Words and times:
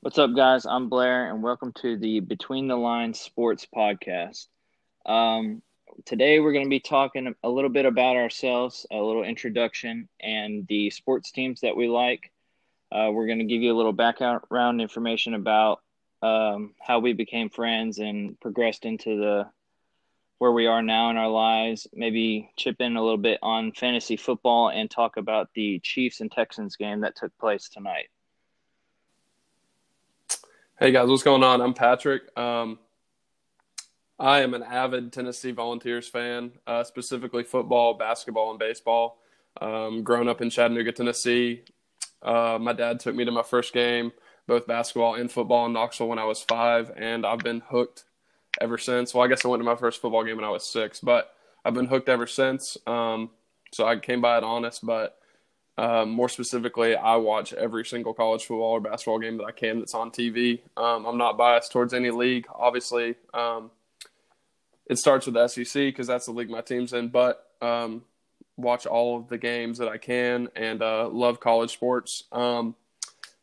What's 0.00 0.16
up, 0.16 0.32
guys? 0.32 0.64
I'm 0.64 0.88
Blair, 0.88 1.28
and 1.28 1.42
welcome 1.42 1.72
to 1.80 1.96
the 1.96 2.20
Between 2.20 2.68
the 2.68 2.76
Lines 2.76 3.18
Sports 3.18 3.66
Podcast. 3.74 4.46
Um, 5.04 5.60
today, 6.04 6.38
we're 6.38 6.52
going 6.52 6.66
to 6.66 6.70
be 6.70 6.78
talking 6.78 7.34
a 7.42 7.48
little 7.48 7.68
bit 7.68 7.84
about 7.84 8.14
ourselves, 8.14 8.86
a 8.92 8.96
little 8.96 9.24
introduction, 9.24 10.08
and 10.20 10.64
the 10.68 10.90
sports 10.90 11.32
teams 11.32 11.62
that 11.62 11.76
we 11.76 11.88
like. 11.88 12.30
Uh, 12.92 13.10
we're 13.12 13.26
going 13.26 13.40
to 13.40 13.44
give 13.44 13.60
you 13.60 13.74
a 13.74 13.76
little 13.76 13.92
background 13.92 14.80
information 14.80 15.34
about 15.34 15.80
um, 16.22 16.74
how 16.80 17.00
we 17.00 17.12
became 17.12 17.50
friends 17.50 17.98
and 17.98 18.38
progressed 18.38 18.84
into 18.84 19.18
the 19.18 19.50
where 20.38 20.52
we 20.52 20.66
are 20.66 20.80
now 20.80 21.10
in 21.10 21.16
our 21.16 21.28
lives. 21.28 21.88
Maybe 21.92 22.52
chip 22.56 22.76
in 22.78 22.96
a 22.96 23.02
little 23.02 23.18
bit 23.18 23.40
on 23.42 23.72
fantasy 23.72 24.16
football 24.16 24.70
and 24.70 24.88
talk 24.88 25.16
about 25.16 25.48
the 25.56 25.80
Chiefs 25.80 26.20
and 26.20 26.30
Texans 26.30 26.76
game 26.76 27.00
that 27.00 27.16
took 27.16 27.36
place 27.38 27.68
tonight. 27.68 28.10
Hey 30.80 30.92
guys, 30.92 31.08
what's 31.08 31.24
going 31.24 31.42
on? 31.42 31.60
I'm 31.60 31.74
Patrick. 31.74 32.22
Um, 32.38 32.78
I 34.16 34.42
am 34.42 34.54
an 34.54 34.62
avid 34.62 35.12
Tennessee 35.12 35.50
Volunteers 35.50 36.06
fan, 36.06 36.52
uh, 36.68 36.84
specifically 36.84 37.42
football, 37.42 37.94
basketball, 37.94 38.50
and 38.50 38.60
baseball. 38.60 39.18
Um, 39.60 40.04
growing 40.04 40.28
up 40.28 40.40
in 40.40 40.50
Chattanooga, 40.50 40.92
Tennessee, 40.92 41.64
uh, 42.22 42.58
my 42.60 42.72
dad 42.74 43.00
took 43.00 43.16
me 43.16 43.24
to 43.24 43.32
my 43.32 43.42
first 43.42 43.72
game, 43.72 44.12
both 44.46 44.68
basketball 44.68 45.16
and 45.16 45.32
football 45.32 45.66
in 45.66 45.72
Knoxville 45.72 46.06
when 46.06 46.20
I 46.20 46.24
was 46.26 46.44
five, 46.44 46.92
and 46.96 47.26
I've 47.26 47.40
been 47.40 47.58
hooked 47.58 48.04
ever 48.60 48.78
since. 48.78 49.12
Well, 49.12 49.24
I 49.24 49.26
guess 49.26 49.44
I 49.44 49.48
went 49.48 49.58
to 49.58 49.64
my 49.64 49.74
first 49.74 50.00
football 50.00 50.22
game 50.22 50.36
when 50.36 50.44
I 50.44 50.50
was 50.50 50.64
six, 50.64 51.00
but 51.00 51.34
I've 51.64 51.74
been 51.74 51.86
hooked 51.86 52.08
ever 52.08 52.28
since. 52.28 52.76
Um, 52.86 53.30
so 53.72 53.84
I 53.84 53.98
came 53.98 54.20
by 54.20 54.38
it 54.38 54.44
honest, 54.44 54.86
but 54.86 55.17
um, 55.78 56.10
more 56.10 56.28
specifically, 56.28 56.96
I 56.96 57.14
watch 57.16 57.52
every 57.52 57.84
single 57.84 58.12
college 58.12 58.44
football 58.44 58.72
or 58.72 58.80
basketball 58.80 59.20
game 59.20 59.36
that 59.36 59.44
I 59.44 59.52
can 59.52 59.78
that's 59.78 59.94
on 59.94 60.10
TV. 60.10 60.58
Um, 60.76 61.06
I'm 61.06 61.16
not 61.16 61.38
biased 61.38 61.70
towards 61.70 61.94
any 61.94 62.10
league. 62.10 62.46
Obviously, 62.52 63.14
um, 63.32 63.70
it 64.86 64.98
starts 64.98 65.26
with 65.26 65.36
the 65.36 65.46
SEC 65.46 65.74
because 65.74 66.08
that's 66.08 66.26
the 66.26 66.32
league 66.32 66.50
my 66.50 66.62
team's 66.62 66.92
in, 66.92 67.10
but 67.10 67.52
um, 67.62 68.02
watch 68.56 68.86
all 68.86 69.18
of 69.18 69.28
the 69.28 69.38
games 69.38 69.78
that 69.78 69.86
I 69.86 69.98
can 69.98 70.48
and 70.56 70.82
uh, 70.82 71.08
love 71.08 71.38
college 71.38 71.72
sports. 71.74 72.24
Um, 72.32 72.74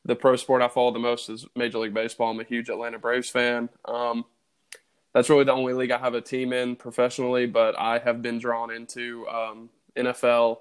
the 0.04 0.16
pro 0.16 0.36
sport 0.36 0.62
I 0.62 0.68
follow 0.68 0.92
the 0.92 1.00
most 1.00 1.30
is 1.30 1.48
Major 1.56 1.78
League 1.78 1.94
Baseball. 1.94 2.32
I'm 2.32 2.40
a 2.42 2.44
huge 2.44 2.68
Atlanta 2.68 3.00
Braves 3.00 3.30
fan. 3.30 3.70
Um, 3.86 4.26
that's 5.14 5.30
really 5.30 5.46
the 5.46 5.54
only 5.54 5.72
league 5.72 5.92
I 5.92 6.00
have 6.00 6.16
a 6.16 6.22
team 6.22 6.52
in 6.52 6.76
professionally, 6.76 7.46
but 7.46 7.80
I 7.80 8.00
have 8.00 8.22
been 8.22 8.40
drawn 8.40 8.72
into 8.72 9.26
NFL 9.96 10.58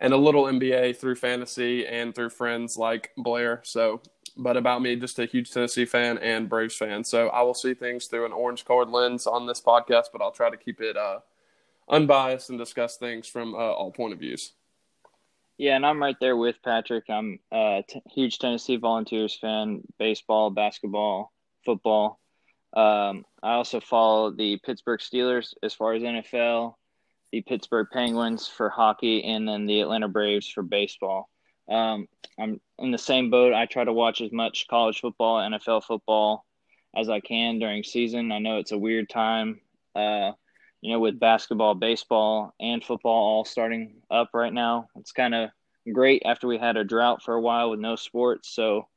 and 0.00 0.12
a 0.12 0.16
little 0.16 0.44
NBA 0.44 0.96
through 0.96 1.16
fantasy 1.16 1.86
and 1.86 2.14
through 2.14 2.30
friends 2.30 2.76
like 2.76 3.12
Blair. 3.16 3.60
So, 3.64 4.00
but 4.36 4.56
about 4.56 4.82
me, 4.82 4.96
just 4.96 5.18
a 5.18 5.26
huge 5.26 5.50
Tennessee 5.50 5.86
fan 5.86 6.18
and 6.18 6.48
Braves 6.48 6.76
fan. 6.76 7.04
So 7.04 7.28
I 7.28 7.42
will 7.42 7.54
see 7.54 7.74
things 7.74 8.06
through 8.06 8.26
an 8.26 8.32
orange 8.32 8.64
colored 8.64 8.90
lens 8.90 9.26
on 9.26 9.46
this 9.46 9.60
podcast, 9.60 10.06
but 10.12 10.20
I'll 10.20 10.32
try 10.32 10.50
to 10.50 10.56
keep 10.56 10.80
it 10.80 10.96
uh, 10.96 11.20
unbiased 11.88 12.50
and 12.50 12.58
discuss 12.58 12.96
things 12.96 13.26
from 13.26 13.54
uh, 13.54 13.58
all 13.58 13.90
point 13.90 14.12
of 14.12 14.18
views. 14.18 14.52
Yeah, 15.58 15.76
and 15.76 15.86
I'm 15.86 16.02
right 16.02 16.16
there 16.20 16.36
with 16.36 16.56
Patrick. 16.62 17.04
I'm 17.08 17.38
a 17.50 17.82
t- 17.88 18.02
huge 18.10 18.38
Tennessee 18.38 18.76
Volunteers 18.76 19.38
fan, 19.40 19.80
baseball, 19.98 20.50
basketball, 20.50 21.32
football. 21.64 22.20
Um, 22.74 23.24
I 23.42 23.54
also 23.54 23.80
follow 23.80 24.30
the 24.30 24.58
Pittsburgh 24.58 25.00
Steelers 25.00 25.54
as 25.62 25.72
far 25.72 25.94
as 25.94 26.02
NFL 26.02 26.74
the 27.36 27.42
Pittsburgh 27.42 27.88
Penguins 27.92 28.48
for 28.48 28.70
hockey, 28.70 29.22
and 29.24 29.46
then 29.46 29.66
the 29.66 29.82
Atlanta 29.82 30.08
Braves 30.08 30.48
for 30.48 30.62
baseball. 30.62 31.28
Um, 31.70 32.08
I'm 32.38 32.62
in 32.78 32.92
the 32.92 32.98
same 32.98 33.30
boat. 33.30 33.52
I 33.52 33.66
try 33.66 33.84
to 33.84 33.92
watch 33.92 34.22
as 34.22 34.32
much 34.32 34.66
college 34.68 35.00
football, 35.00 35.38
NFL 35.38 35.84
football 35.84 36.46
as 36.96 37.10
I 37.10 37.20
can 37.20 37.58
during 37.58 37.84
season. 37.84 38.32
I 38.32 38.38
know 38.38 38.56
it's 38.56 38.72
a 38.72 38.78
weird 38.78 39.10
time, 39.10 39.60
uh, 39.94 40.32
you 40.80 40.92
know, 40.92 40.98
with 40.98 41.20
basketball, 41.20 41.74
baseball, 41.74 42.54
and 42.58 42.82
football 42.82 43.12
all 43.12 43.44
starting 43.44 43.96
up 44.10 44.30
right 44.32 44.52
now. 44.52 44.88
It's 44.96 45.12
kind 45.12 45.34
of 45.34 45.50
great 45.92 46.22
after 46.24 46.46
we 46.46 46.56
had 46.56 46.78
a 46.78 46.84
drought 46.84 47.22
for 47.22 47.34
a 47.34 47.40
while 47.40 47.68
with 47.68 47.80
no 47.80 47.96
sports. 47.96 48.48
So 48.54 48.88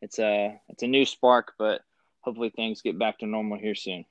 it's 0.00 0.18
a 0.18 0.58
it's 0.70 0.82
a 0.82 0.88
new 0.88 1.04
spark, 1.04 1.52
but 1.58 1.82
hopefully 2.22 2.52
things 2.56 2.80
get 2.80 2.98
back 2.98 3.18
to 3.18 3.26
normal 3.26 3.58
here 3.58 3.74
soon. 3.74 4.06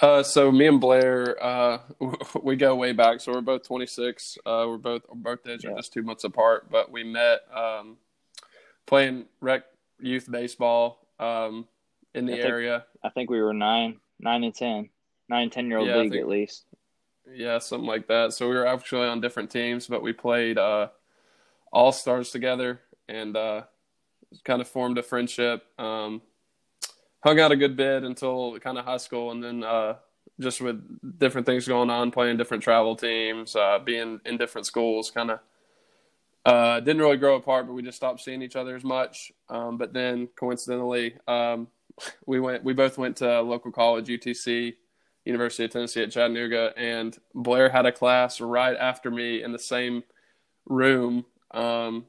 Uh, 0.00 0.22
so 0.22 0.52
me 0.52 0.66
and 0.66 0.80
Blair, 0.80 1.42
uh, 1.42 1.78
we 2.42 2.56
go 2.56 2.74
way 2.74 2.92
back. 2.92 3.20
So 3.20 3.32
we're 3.32 3.40
both 3.40 3.66
26. 3.66 4.38
Uh, 4.44 4.64
we're 4.68 4.78
both 4.78 5.02
our 5.08 5.14
birthdays 5.14 5.62
yeah. 5.64 5.70
are 5.70 5.76
just 5.76 5.92
two 5.92 6.02
months 6.02 6.24
apart, 6.24 6.70
but 6.70 6.90
we 6.90 7.04
met 7.04 7.40
um, 7.54 7.96
playing 8.86 9.26
rec 9.40 9.64
youth 10.00 10.30
baseball 10.30 11.06
um, 11.18 11.66
in 12.14 12.26
the 12.26 12.34
I 12.34 12.36
think, 12.36 12.48
area. 12.48 12.84
I 13.02 13.08
think 13.10 13.30
we 13.30 13.40
were 13.40 13.54
nine, 13.54 13.98
nine 14.20 14.44
and 14.44 14.54
ten, 14.54 14.90
nine 15.28 15.50
ten 15.50 15.66
year 15.68 15.78
old 15.78 15.88
yeah, 15.88 15.96
league 15.96 16.12
think, 16.12 16.22
at 16.22 16.28
least. 16.28 16.64
Yeah, 17.32 17.58
something 17.58 17.88
like 17.88 18.06
that. 18.08 18.32
So 18.32 18.48
we 18.48 18.54
were 18.54 18.66
actually 18.66 19.08
on 19.08 19.20
different 19.20 19.50
teams, 19.50 19.86
but 19.86 20.02
we 20.02 20.12
played 20.12 20.58
uh, 20.58 20.88
all 21.72 21.92
stars 21.92 22.30
together 22.30 22.80
and 23.08 23.36
uh, 23.36 23.62
kind 24.44 24.60
of 24.60 24.68
formed 24.68 24.98
a 24.98 25.02
friendship. 25.02 25.64
Um, 25.78 26.22
hung 27.26 27.40
out 27.40 27.50
a 27.50 27.56
good 27.56 27.76
bit 27.76 28.04
until 28.04 28.56
kind 28.60 28.78
of 28.78 28.84
high 28.84 28.96
school, 28.98 29.32
and 29.32 29.42
then 29.42 29.64
uh, 29.64 29.94
just 30.38 30.60
with 30.60 31.18
different 31.18 31.44
things 31.44 31.66
going 31.66 31.90
on, 31.90 32.12
playing 32.12 32.36
different 32.36 32.62
travel 32.62 32.94
teams, 32.94 33.56
uh, 33.56 33.80
being 33.84 34.20
in 34.24 34.36
different 34.36 34.64
schools, 34.64 35.10
kind 35.10 35.32
of 35.32 35.40
uh, 36.44 36.78
didn't 36.78 37.02
really 37.02 37.16
grow 37.16 37.34
apart, 37.34 37.66
but 37.66 37.72
we 37.72 37.82
just 37.82 37.96
stopped 37.96 38.20
seeing 38.20 38.42
each 38.42 38.54
other 38.54 38.76
as 38.76 38.84
much. 38.84 39.32
Um, 39.48 39.76
but 39.76 39.92
then 39.92 40.28
coincidentally, 40.36 41.16
um, 41.26 41.66
we 42.26 42.38
went, 42.38 42.62
we 42.62 42.72
both 42.72 42.96
went 42.96 43.16
to 43.16 43.40
local 43.40 43.72
college, 43.72 44.06
UTC, 44.06 44.74
University 45.24 45.64
of 45.64 45.72
Tennessee 45.72 46.04
at 46.04 46.12
Chattanooga, 46.12 46.72
and 46.76 47.18
Blair 47.34 47.68
had 47.70 47.86
a 47.86 47.92
class 47.92 48.40
right 48.40 48.76
after 48.76 49.10
me 49.10 49.42
in 49.42 49.50
the 49.50 49.58
same 49.58 50.04
room. 50.64 51.24
Um, 51.50 52.04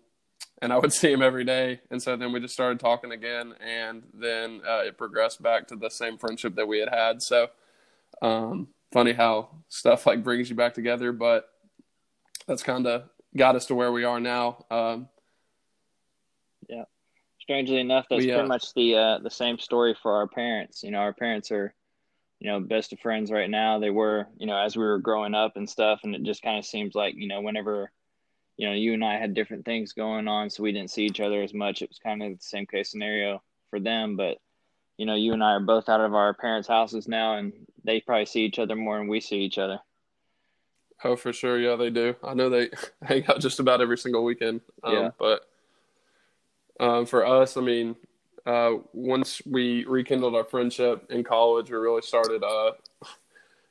and 0.62 0.74
I 0.74 0.78
would 0.78 0.94
see 0.94 1.12
him 1.12 1.22
every 1.22 1.44
day. 1.44 1.82
And 1.92 2.02
so 2.02 2.16
then 2.16 2.32
we 2.32 2.40
just 2.40 2.54
started 2.54 2.80
talking 2.80 3.12
again, 3.12 3.54
and 3.60 4.04
then 4.14 4.62
uh, 4.68 4.80
it 4.80 4.98
progressed 4.98 5.42
back 5.42 5.68
to 5.68 5.76
the 5.76 5.90
same 5.90 6.18
friendship 6.18 6.56
that 6.56 6.68
we 6.68 6.80
had 6.80 6.90
had. 6.90 7.22
So 7.22 7.48
um, 8.22 8.70
funny 8.92 9.14
how 9.14 9.50
stuff 9.70 10.06
like 10.06 10.24
brings 10.24 10.50
you 10.50 10.56
back 10.56 10.74
together, 10.74 11.12
but 11.12 11.50
that's 12.48 12.64
kind 12.64 12.88
of 12.88 13.04
got 13.36 13.56
us 13.56 13.66
to 13.68 13.76
where 13.76 13.92
we 13.92 14.04
are 14.04 14.20
now. 14.20 14.66
Um, 14.72 15.10
yeah, 16.68 16.86
strangely 17.40 17.80
enough, 17.80 18.06
that's 18.10 18.24
we, 18.24 18.32
uh, 18.32 18.36
pretty 18.36 18.48
much 18.48 18.74
the 18.74 18.96
uh, 18.96 19.20
the 19.20 19.30
same 19.30 19.60
story 19.60 19.96
for 20.02 20.16
our 20.16 20.28
parents. 20.28 20.82
You 20.84 20.92
know, 20.92 21.00
our 21.00 21.14
parents 21.14 21.52
are 21.52 21.74
you 22.40 22.50
know 22.50 22.60
best 22.60 22.94
of 22.94 23.00
friends 23.00 23.32
right 23.32 23.50
now. 23.50 23.80
They 23.80 23.90
were 23.92 24.28
you 24.38 24.48
know 24.48 24.58
as 24.58 24.76
we 24.76 24.84
were 24.84 25.00
growing 25.00 25.36
up 25.36 25.56
and 25.56 25.70
stuff, 25.70 26.02
and 26.04 26.16
it 26.16 26.24
just 26.24 26.42
kind 26.42 26.58
of 26.58 26.66
seems 26.66 26.96
like 26.96 27.14
you 27.16 27.28
know 27.28 27.42
whenever 27.42 27.92
you 28.58 28.68
know, 28.68 28.74
you 28.74 28.94
and 28.94 29.06
I 29.06 29.18
had 29.18 29.34
different 29.34 29.66
things 29.66 29.94
going 29.94 30.28
on, 30.28 30.50
so 30.50 30.64
we 30.64 30.72
didn't 30.72 30.92
see 30.92 31.06
each 31.06 31.20
other 31.20 31.42
as 31.44 31.54
much. 31.54 31.82
It 31.82 31.90
was 31.90 32.00
kind 32.00 32.24
of 32.24 32.38
the 32.38 32.44
same 32.44 32.66
case 32.66 32.90
scenario 32.90 33.42
for 33.70 33.80
them, 33.80 34.16
but 34.16 34.38
you 34.98 35.06
know, 35.06 35.16
you 35.16 35.34
and 35.34 35.44
I 35.44 35.52
are 35.52 35.60
both 35.60 35.90
out 35.90 36.02
of 36.02 36.16
our 36.16 36.34
parents' 36.34 36.68
houses 36.68 37.08
now, 37.08 37.36
and 37.38 37.54
they 37.84 38.02
probably 38.02 38.26
see 38.26 38.42
each 38.42 38.58
other 38.58 38.76
more 38.76 38.98
than 38.98 39.08
we 39.08 39.22
see 39.22 39.38
each 39.38 39.60
other. 39.60 39.80
Oh, 41.04 41.16
for 41.16 41.32
sure, 41.32 41.60
yeah, 41.60 41.76
they 41.76 41.92
do. 41.92 42.16
I 42.24 42.34
know 42.34 42.50
they 42.50 42.70
hang 43.04 43.28
out 43.28 43.40
just 43.40 43.60
about 43.60 43.80
every 43.80 43.98
single 43.98 44.24
weekend. 44.24 44.62
Um, 44.84 44.94
yeah, 44.94 45.10
but 45.20 45.48
um, 46.80 47.06
for 47.06 47.24
us, 47.26 47.58
I 47.58 47.62
mean, 47.62 47.96
uh, 48.48 48.78
once 48.92 49.42
we 49.46 49.86
rekindled 49.86 50.34
our 50.34 50.44
friendship 50.44 51.06
in 51.12 51.24
college, 51.24 51.70
we 51.70 51.78
really 51.78 52.02
started 52.02 52.44
uh, 52.44 52.72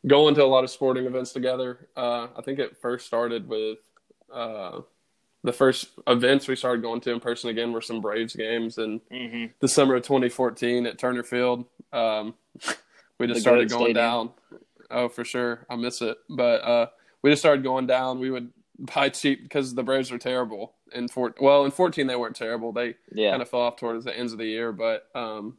going 0.06 0.36
to 0.36 0.44
a 0.44 0.46
lot 0.46 0.62
of 0.62 0.70
sporting 0.70 1.06
events 1.06 1.32
together. 1.32 1.88
Uh, 1.96 2.28
I 2.36 2.42
think 2.42 2.60
it 2.60 2.76
first 2.76 3.06
started 3.06 3.48
with 3.48 3.78
uh, 4.32 4.81
the 5.47 5.53
first 5.53 5.91
events 6.06 6.48
we 6.48 6.56
started 6.56 6.82
going 6.82 7.00
to 7.00 7.12
in 7.12 7.20
person 7.20 7.50
again 7.50 7.72
were 7.72 7.81
some 7.81 8.00
Braves 8.00 8.34
games 8.34 8.78
in 8.78 9.00
mm-hmm. 9.12 9.46
the 9.61 9.69
summer 9.69 9.94
of 9.94 10.02
2014 10.02 10.87
at 10.87 10.99
Turner 10.99 11.23
Field. 11.23 11.64
Um, 11.93 12.34
we 13.19 13.26
just 13.26 13.37
the 13.37 13.40
started 13.40 13.70
going 13.70 13.84
stadium. 13.84 13.94
down. 13.94 14.31
Oh, 14.90 15.08
for 15.08 15.25
sure, 15.25 15.67
I 15.70 15.76
miss 15.76 16.02
it. 16.02 16.19
But 16.28 16.62
uh, 16.62 16.87
we 17.23 17.31
just 17.31 17.43
started 17.43 17.62
going 17.62 17.87
down. 17.87 18.19
We 18.19 18.31
would 18.31 18.50
buy 18.78 19.08
cheap 19.08 19.43
because 19.43 19.75
the 19.75 19.82
Braves 19.82 20.11
were 20.11 20.19
terrible. 20.19 20.75
In 20.93 21.08
four, 21.08 21.34
well, 21.40 21.64
in 21.64 21.70
14 21.70 22.06
they 22.06 22.17
weren't 22.17 22.37
terrible. 22.37 22.73
They 22.73 22.94
yeah. 23.12 23.31
kind 23.31 23.43
of 23.43 23.49
fell 23.49 23.61
off 23.61 23.76
towards 23.76 24.05
the 24.05 24.17
ends 24.17 24.32
of 24.32 24.38
the 24.38 24.46
year. 24.46 24.73
But 24.73 25.08
um, 25.14 25.58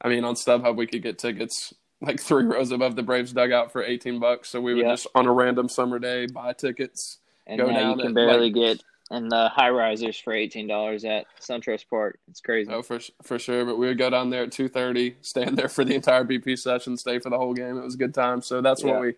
I 0.00 0.08
mean, 0.08 0.24
on 0.24 0.34
StubHub 0.34 0.76
we 0.76 0.86
could 0.86 1.02
get 1.02 1.18
tickets 1.18 1.72
like 2.00 2.20
three 2.20 2.44
rows 2.44 2.70
above 2.70 2.96
the 2.96 3.02
Braves 3.02 3.32
dugout 3.32 3.72
for 3.72 3.82
18 3.82 4.18
bucks. 4.18 4.50
So 4.50 4.60
we 4.60 4.74
would 4.74 4.84
yeah. 4.84 4.92
just 4.92 5.06
on 5.14 5.26
a 5.26 5.32
random 5.32 5.68
summer 5.68 5.98
day 5.98 6.26
buy 6.26 6.52
tickets 6.52 7.18
and 7.46 7.60
Go 7.60 7.70
now 7.70 7.94
you 7.94 8.02
can 8.02 8.14
barely 8.14 8.50
like, 8.50 8.54
get 8.54 8.84
in 9.10 9.28
the 9.28 9.48
high 9.48 9.70
risers 9.70 10.18
for 10.18 10.32
eighteen 10.32 10.66
dollars 10.66 11.04
at 11.04 11.26
SunTrust 11.40 11.88
Park. 11.88 12.18
It's 12.28 12.40
crazy. 12.40 12.70
Oh, 12.70 12.82
for 12.82 13.00
for 13.22 13.38
sure. 13.38 13.64
But 13.64 13.78
we 13.78 13.86
would 13.86 13.98
go 13.98 14.10
down 14.10 14.30
there 14.30 14.44
at 14.44 14.52
two 14.52 14.68
thirty, 14.68 15.16
stand 15.20 15.56
there 15.56 15.68
for 15.68 15.84
the 15.84 15.94
entire 15.94 16.24
BP 16.24 16.58
session, 16.58 16.96
stay 16.96 17.18
for 17.18 17.30
the 17.30 17.38
whole 17.38 17.54
game. 17.54 17.76
It 17.78 17.84
was 17.84 17.94
a 17.94 17.98
good 17.98 18.14
time. 18.14 18.42
So 18.42 18.60
that's 18.60 18.82
yeah. 18.82 18.92
what 18.92 19.00
we. 19.00 19.14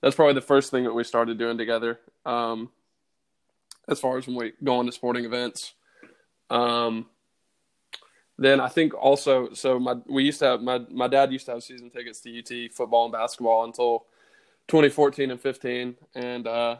That's 0.00 0.14
probably 0.14 0.34
the 0.34 0.40
first 0.40 0.70
thing 0.70 0.84
that 0.84 0.92
we 0.92 1.02
started 1.02 1.38
doing 1.38 1.58
together. 1.58 1.98
Um, 2.24 2.70
as 3.88 3.98
far 3.98 4.16
as 4.16 4.26
when 4.26 4.36
we 4.36 4.52
go 4.62 4.80
into 4.80 4.92
sporting 4.92 5.24
events, 5.24 5.72
Um, 6.50 7.06
then 8.38 8.60
I 8.60 8.68
think 8.68 8.94
also, 8.94 9.52
so 9.52 9.80
my 9.80 9.96
we 10.06 10.24
used 10.24 10.38
to 10.38 10.44
have 10.46 10.62
my 10.62 10.78
my 10.90 11.08
dad 11.08 11.32
used 11.32 11.46
to 11.46 11.52
have 11.52 11.62
season 11.62 11.90
tickets 11.90 12.20
to 12.20 12.38
UT 12.38 12.72
football 12.72 13.04
and 13.04 13.12
basketball 13.12 13.64
until 13.64 14.06
2014 14.68 15.32
and 15.32 15.40
15, 15.40 15.96
and 16.14 16.46
uh, 16.46 16.76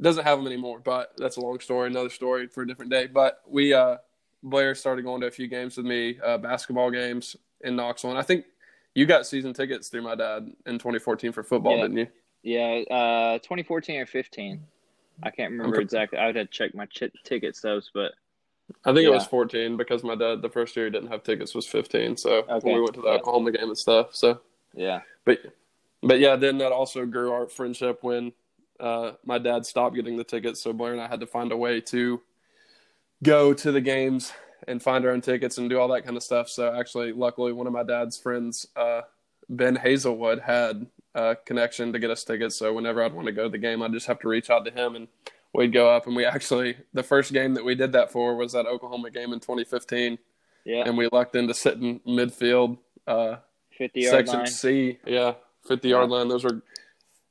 doesn't 0.00 0.24
have 0.24 0.38
them 0.38 0.46
anymore. 0.46 0.80
But 0.80 1.12
that's 1.16 1.36
a 1.36 1.40
long 1.40 1.60
story, 1.60 1.88
another 1.88 2.10
story 2.10 2.46
for 2.46 2.62
a 2.62 2.66
different 2.66 2.90
day. 2.90 3.06
But 3.06 3.40
we 3.46 3.72
uh, 3.72 3.96
Blair 4.42 4.74
started 4.74 5.02
going 5.04 5.20
to 5.22 5.26
a 5.26 5.30
few 5.30 5.48
games 5.48 5.76
with 5.76 5.86
me, 5.86 6.18
uh, 6.24 6.38
basketball 6.38 6.90
games 6.90 7.36
in 7.62 7.76
Knoxville, 7.76 8.10
and 8.10 8.18
I 8.18 8.22
think 8.22 8.44
you 8.94 9.06
got 9.06 9.26
season 9.26 9.52
tickets 9.54 9.88
through 9.88 10.02
my 10.02 10.14
dad 10.14 10.50
in 10.66 10.74
2014 10.78 11.32
for 11.32 11.42
football, 11.42 11.76
Yeah. 11.76 11.82
didn't 11.82 11.96
you? 11.98 12.06
Yeah, 12.42 12.82
uh, 12.94 13.38
2014 13.38 14.00
or 14.00 14.06
15. 14.06 14.62
I 15.22 15.30
can't 15.30 15.50
remember 15.52 15.76
Okay. 15.76 15.82
exactly. 15.82 16.18
I 16.18 16.26
would 16.26 16.36
have 16.36 16.46
to 16.50 16.52
check 16.52 16.74
my 16.74 16.86
ch- 16.86 17.04
ticket 17.24 17.56
stubs, 17.56 17.90
but 17.92 18.12
I 18.84 18.92
think 18.92 19.06
it 19.06 19.10
was 19.10 19.26
14 19.26 19.76
because 19.76 20.02
my 20.04 20.14
dad 20.14 20.42
the 20.42 20.48
first 20.50 20.76
year 20.76 20.86
he 20.86 20.90
didn't 20.92 21.08
have 21.08 21.22
tickets 21.22 21.54
was 21.54 21.66
15. 21.66 22.16
So 22.16 22.44
Okay. 22.48 22.74
we 22.74 22.80
went 22.80 22.94
to 22.94 23.00
the 23.00 23.08
Yeah. 23.08 23.14
Oklahoma 23.14 23.52
game 23.52 23.68
and 23.68 23.78
stuff. 23.78 24.14
So, 24.14 24.40
yeah, 24.74 25.00
but 25.24 25.40
but 26.02 26.18
yeah, 26.20 26.36
then 26.36 26.58
that 26.58 26.72
also 26.72 27.04
grew 27.06 27.32
our 27.32 27.46
friendship 27.48 28.02
when 28.02 28.32
uh, 28.80 29.12
my 29.24 29.38
dad 29.38 29.66
stopped 29.66 29.94
getting 29.96 30.16
the 30.16 30.24
tickets. 30.24 30.62
So 30.62 30.72
Blair 30.72 30.92
and 30.92 31.00
I 31.00 31.08
had 31.08 31.20
to 31.20 31.26
find 31.26 31.52
a 31.52 31.56
way 31.56 31.80
to 31.82 32.20
go 33.22 33.54
to 33.54 33.72
the 33.72 33.80
games 33.80 34.32
and 34.66 34.82
find 34.82 35.04
our 35.04 35.12
own 35.12 35.20
tickets 35.20 35.58
and 35.58 35.68
do 35.70 35.78
all 35.78 35.88
that 35.88 36.04
kind 36.04 36.16
of 36.16 36.22
stuff. 36.22 36.48
So 36.48 36.74
actually, 36.74 37.12
luckily, 37.12 37.52
one 37.52 37.66
of 37.66 37.72
my 37.72 37.82
dad's 37.82 38.16
friends, 38.16 38.66
uh, 38.76 39.02
Ben 39.48 39.76
Hazelwood, 39.76 40.40
had 40.40 40.86
a 41.14 41.36
connection 41.44 41.92
to 41.92 41.98
get 41.98 42.10
us 42.10 42.24
tickets. 42.24 42.56
So 42.56 42.72
whenever 42.72 43.02
I'd 43.02 43.14
want 43.14 43.26
to 43.26 43.32
go 43.32 43.44
to 43.44 43.48
the 43.48 43.58
game, 43.58 43.82
I'd 43.82 43.92
just 43.92 44.06
have 44.06 44.18
to 44.20 44.28
reach 44.28 44.50
out 44.50 44.64
to 44.64 44.70
him 44.70 44.96
and 44.96 45.08
we'd 45.54 45.72
go 45.72 45.88
up. 45.90 46.06
And 46.06 46.16
we 46.16 46.24
actually, 46.24 46.76
the 46.92 47.02
first 47.02 47.32
game 47.32 47.54
that 47.54 47.64
we 47.64 47.74
did 47.74 47.92
that 47.92 48.12
for 48.12 48.36
was 48.36 48.52
that 48.52 48.66
Oklahoma 48.66 49.10
game 49.10 49.32
in 49.32 49.40
2015. 49.40 50.18
yeah, 50.64 50.84
And 50.86 50.96
we 50.96 51.08
lucked 51.10 51.36
into 51.36 51.54
sitting 51.54 52.00
midfield, 52.06 52.78
uh, 53.06 53.36
50 53.78 54.00
yard 54.00 54.10
section 54.10 54.38
line. 54.38 54.46
C. 54.46 54.98
Yeah, 55.06 55.34
50 55.66 55.88
yard 55.88 56.10
line. 56.10 56.28
Those 56.28 56.44
were, 56.44 56.62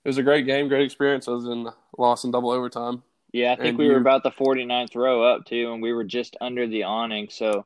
it 0.06 0.10
was 0.10 0.18
a 0.20 0.24
great 0.24 0.46
game, 0.46 0.68
great 0.68 0.86
experience. 0.86 1.28
I 1.28 1.32
was 1.32 1.46
in 1.46 1.68
loss 1.98 2.24
in 2.24 2.32
double 2.32 2.52
overtime. 2.52 3.02
Yeah, 3.34 3.52
I 3.54 3.56
think 3.56 3.70
And 3.70 3.78
we 3.80 3.90
were 3.90 3.98
about 3.98 4.24
the 4.24 4.32
49th 4.32 4.96
row 4.96 5.24
up 5.24 5.46
too, 5.46 5.74
and 5.74 5.82
we 5.82 5.92
were 5.92 6.04
just 6.06 6.38
under 6.40 6.68
the 6.68 6.84
awning. 6.84 7.28
So 7.30 7.66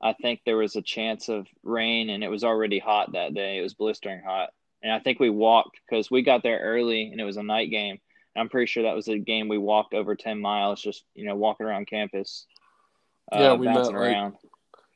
I 0.00 0.12
think 0.12 0.42
there 0.44 0.58
was 0.58 0.76
a 0.76 0.82
chance 0.82 1.28
of 1.28 1.46
rain, 1.64 2.10
and 2.10 2.22
it 2.22 2.28
was 2.28 2.44
already 2.44 2.78
hot 2.78 3.12
that 3.12 3.34
day. 3.34 3.58
It 3.58 3.62
was 3.62 3.74
blistering 3.74 4.22
hot. 4.24 4.50
And 4.82 4.92
I 4.92 4.98
think 5.00 5.18
we 5.18 5.30
walked 5.30 5.80
because 5.88 6.10
we 6.10 6.22
got 6.22 6.42
there 6.42 6.58
early 6.60 7.04
and 7.10 7.18
it 7.18 7.24
was 7.24 7.38
a 7.38 7.42
night 7.42 7.70
game. 7.70 7.98
I'm 8.36 8.50
pretty 8.50 8.66
sure 8.66 8.82
that 8.82 8.94
was 8.94 9.08
a 9.08 9.16
game 9.18 9.48
we 9.48 9.56
walked 9.58 9.94
over 9.94 10.14
10 10.14 10.38
miles, 10.40 10.82
just, 10.82 11.04
you 11.14 11.24
know, 11.24 11.34
walking 11.36 11.64
around 11.66 11.86
campus. 11.86 12.46
Uh, 13.32 13.38
Yeah, 13.40 13.54
we 13.54 13.66
met, 13.66 13.76
bouncing 13.76 13.94
like- 13.96 14.02
around. 14.12 14.34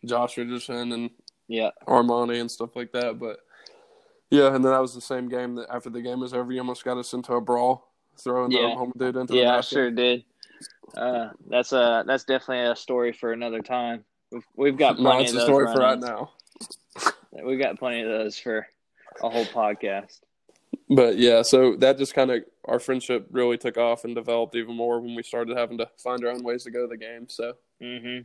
Josh 0.05 0.37
Richardson 0.37 0.93
and 0.93 1.11
Yeah, 1.49 1.71
Armani 1.87 2.41
and 2.41 2.51
stuff 2.51 2.77
like 2.77 2.93
that. 2.93 3.19
But 3.19 3.39
yeah, 4.31 4.55
and 4.55 4.65
then 4.65 4.73
that 4.73 4.81
was 4.83 4.95
the 4.95 5.01
same 5.01 5.29
game 5.29 5.55
that 5.57 5.69
after 5.71 5.91
the 5.91 6.03
game 6.03 6.21
was 6.21 6.35
over, 6.35 6.53
you 6.53 6.61
almost 6.61 6.85
got 6.85 6.99
us 6.99 7.13
into 7.13 7.33
a 7.33 7.41
brawl, 7.41 7.93
throwing 8.23 8.51
the 8.51 8.59
home 8.77 8.93
dude 8.97 9.17
into 9.17 9.33
the 9.33 9.41
yeah, 9.41 9.53
I 9.53 9.57
basket. 9.57 9.75
sure 9.75 9.91
did. 9.91 10.25
Uh, 10.97 11.31
that's 11.49 11.73
a 11.73 12.05
that's 12.07 12.25
definitely 12.25 12.71
a 12.71 12.77
story 12.77 13.13
for 13.13 13.33
another 13.33 13.61
time. 13.61 14.05
We've 14.31 14.45
we've 14.57 14.77
got 14.79 14.97
plenty 14.97 15.05
No, 15.09 15.21
it's 15.21 15.33
of 15.33 15.39
a 15.39 15.41
story 15.43 15.67
for 15.67 15.81
right 15.81 15.99
now. 15.99 16.31
We've 17.45 17.61
got 17.61 17.79
plenty 17.79 18.01
of 18.03 18.09
those 18.09 18.39
for 18.39 18.67
a 19.23 19.29
whole 19.29 19.45
podcast. 19.45 20.21
But 20.89 21.19
yeah, 21.19 21.43
so 21.43 21.77
that 21.77 21.99
just 21.99 22.15
kind 22.15 22.31
of 22.31 22.43
our 22.65 22.81
friendship 22.81 23.29
really 23.31 23.59
took 23.59 23.77
off 23.77 24.05
and 24.05 24.15
developed 24.15 24.57
even 24.57 24.75
more 24.75 25.01
when 25.01 25.15
we 25.15 25.23
started 25.23 25.57
having 25.57 25.79
to 25.79 25.89
find 26.03 26.25
our 26.25 26.33
own 26.33 26.43
ways 26.43 26.65
to 26.65 26.71
go 26.71 26.83
to 26.83 26.89
the 26.89 26.97
game. 26.97 27.29
So, 27.29 27.55
hmm 27.81 28.21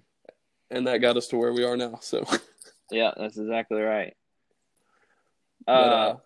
and 0.71 0.87
that 0.87 0.99
got 0.99 1.17
us 1.17 1.27
to 1.27 1.37
where 1.37 1.53
we 1.53 1.63
are 1.63 1.77
now. 1.77 1.99
So, 2.01 2.25
Yeah, 2.91 3.11
that's 3.17 3.37
exactly 3.37 3.81
right. 3.81 4.15
But, 5.65 5.71
Uh, 5.73 6.09
uh, 6.11 6.17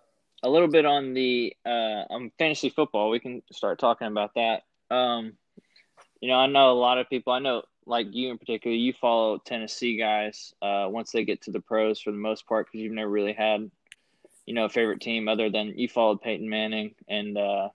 a 0.44 0.50
little 0.50 0.68
bit 0.68 0.86
on 0.86 1.14
the 1.14 1.56
uh, 1.66 2.04
on 2.10 2.32
fantasy 2.38 2.70
football. 2.70 3.10
We 3.10 3.20
can 3.20 3.42
start 3.52 3.80
talking 3.80 4.08
about 4.08 4.36
that. 4.36 4.64
Um, 4.92 5.34
you 6.22 6.30
know, 6.30 6.36
I 6.36 6.48
know 6.48 6.72
a 6.72 6.74
lot 6.74 7.00
of 7.00 7.10
people. 7.10 7.34
I 7.34 7.40
know, 7.40 7.64
like 7.86 8.08
you 8.12 8.30
in 8.30 8.38
particular, 8.38 8.76
you 8.76 8.94
follow 8.94 9.40
Tennessee 9.40 9.98
guys. 9.98 10.54
Uh, 10.62 10.88
once 10.90 11.12
they 11.12 11.26
get 11.26 11.42
to 11.44 11.52
the 11.52 11.60
pros, 11.60 12.00
for 12.00 12.12
the 12.12 12.18
most 12.18 12.48
part, 12.48 12.68
because 12.68 12.82
you've 12.82 12.94
never 12.94 13.10
really 13.10 13.34
had, 13.34 13.72
you 14.46 14.54
know, 14.54 14.66
a 14.66 14.70
favorite 14.70 15.02
team 15.02 15.28
other 15.28 15.50
than 15.50 15.78
you 15.78 15.88
followed 15.88 16.22
Peyton 16.22 16.50
Manning 16.50 16.94
and 17.08 17.38
uh, 17.38 17.70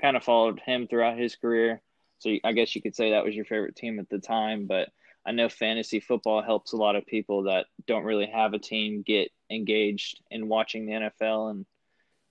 kind 0.00 0.16
of 0.16 0.24
followed 0.24 0.60
him 0.60 0.88
throughout 0.88 1.16
his 1.16 1.36
career. 1.36 1.80
So 2.18 2.36
I 2.42 2.52
guess 2.52 2.74
you 2.74 2.82
could 2.82 2.96
say 2.96 3.12
that 3.12 3.24
was 3.24 3.36
your 3.36 3.44
favorite 3.44 3.76
team 3.76 4.00
at 4.00 4.08
the 4.08 4.18
time. 4.18 4.66
But 4.66 4.88
I 5.24 5.30
know 5.30 5.48
fantasy 5.48 6.00
football 6.00 6.42
helps 6.42 6.72
a 6.72 6.76
lot 6.76 6.96
of 6.96 7.06
people 7.06 7.44
that 7.44 7.66
don't 7.86 8.04
really 8.04 8.26
have 8.26 8.52
a 8.54 8.58
team 8.58 9.02
get 9.06 9.30
engaged 9.50 10.20
in 10.30 10.48
watching 10.48 10.86
the 10.86 10.92
NFL 10.92 11.50
and 11.50 11.66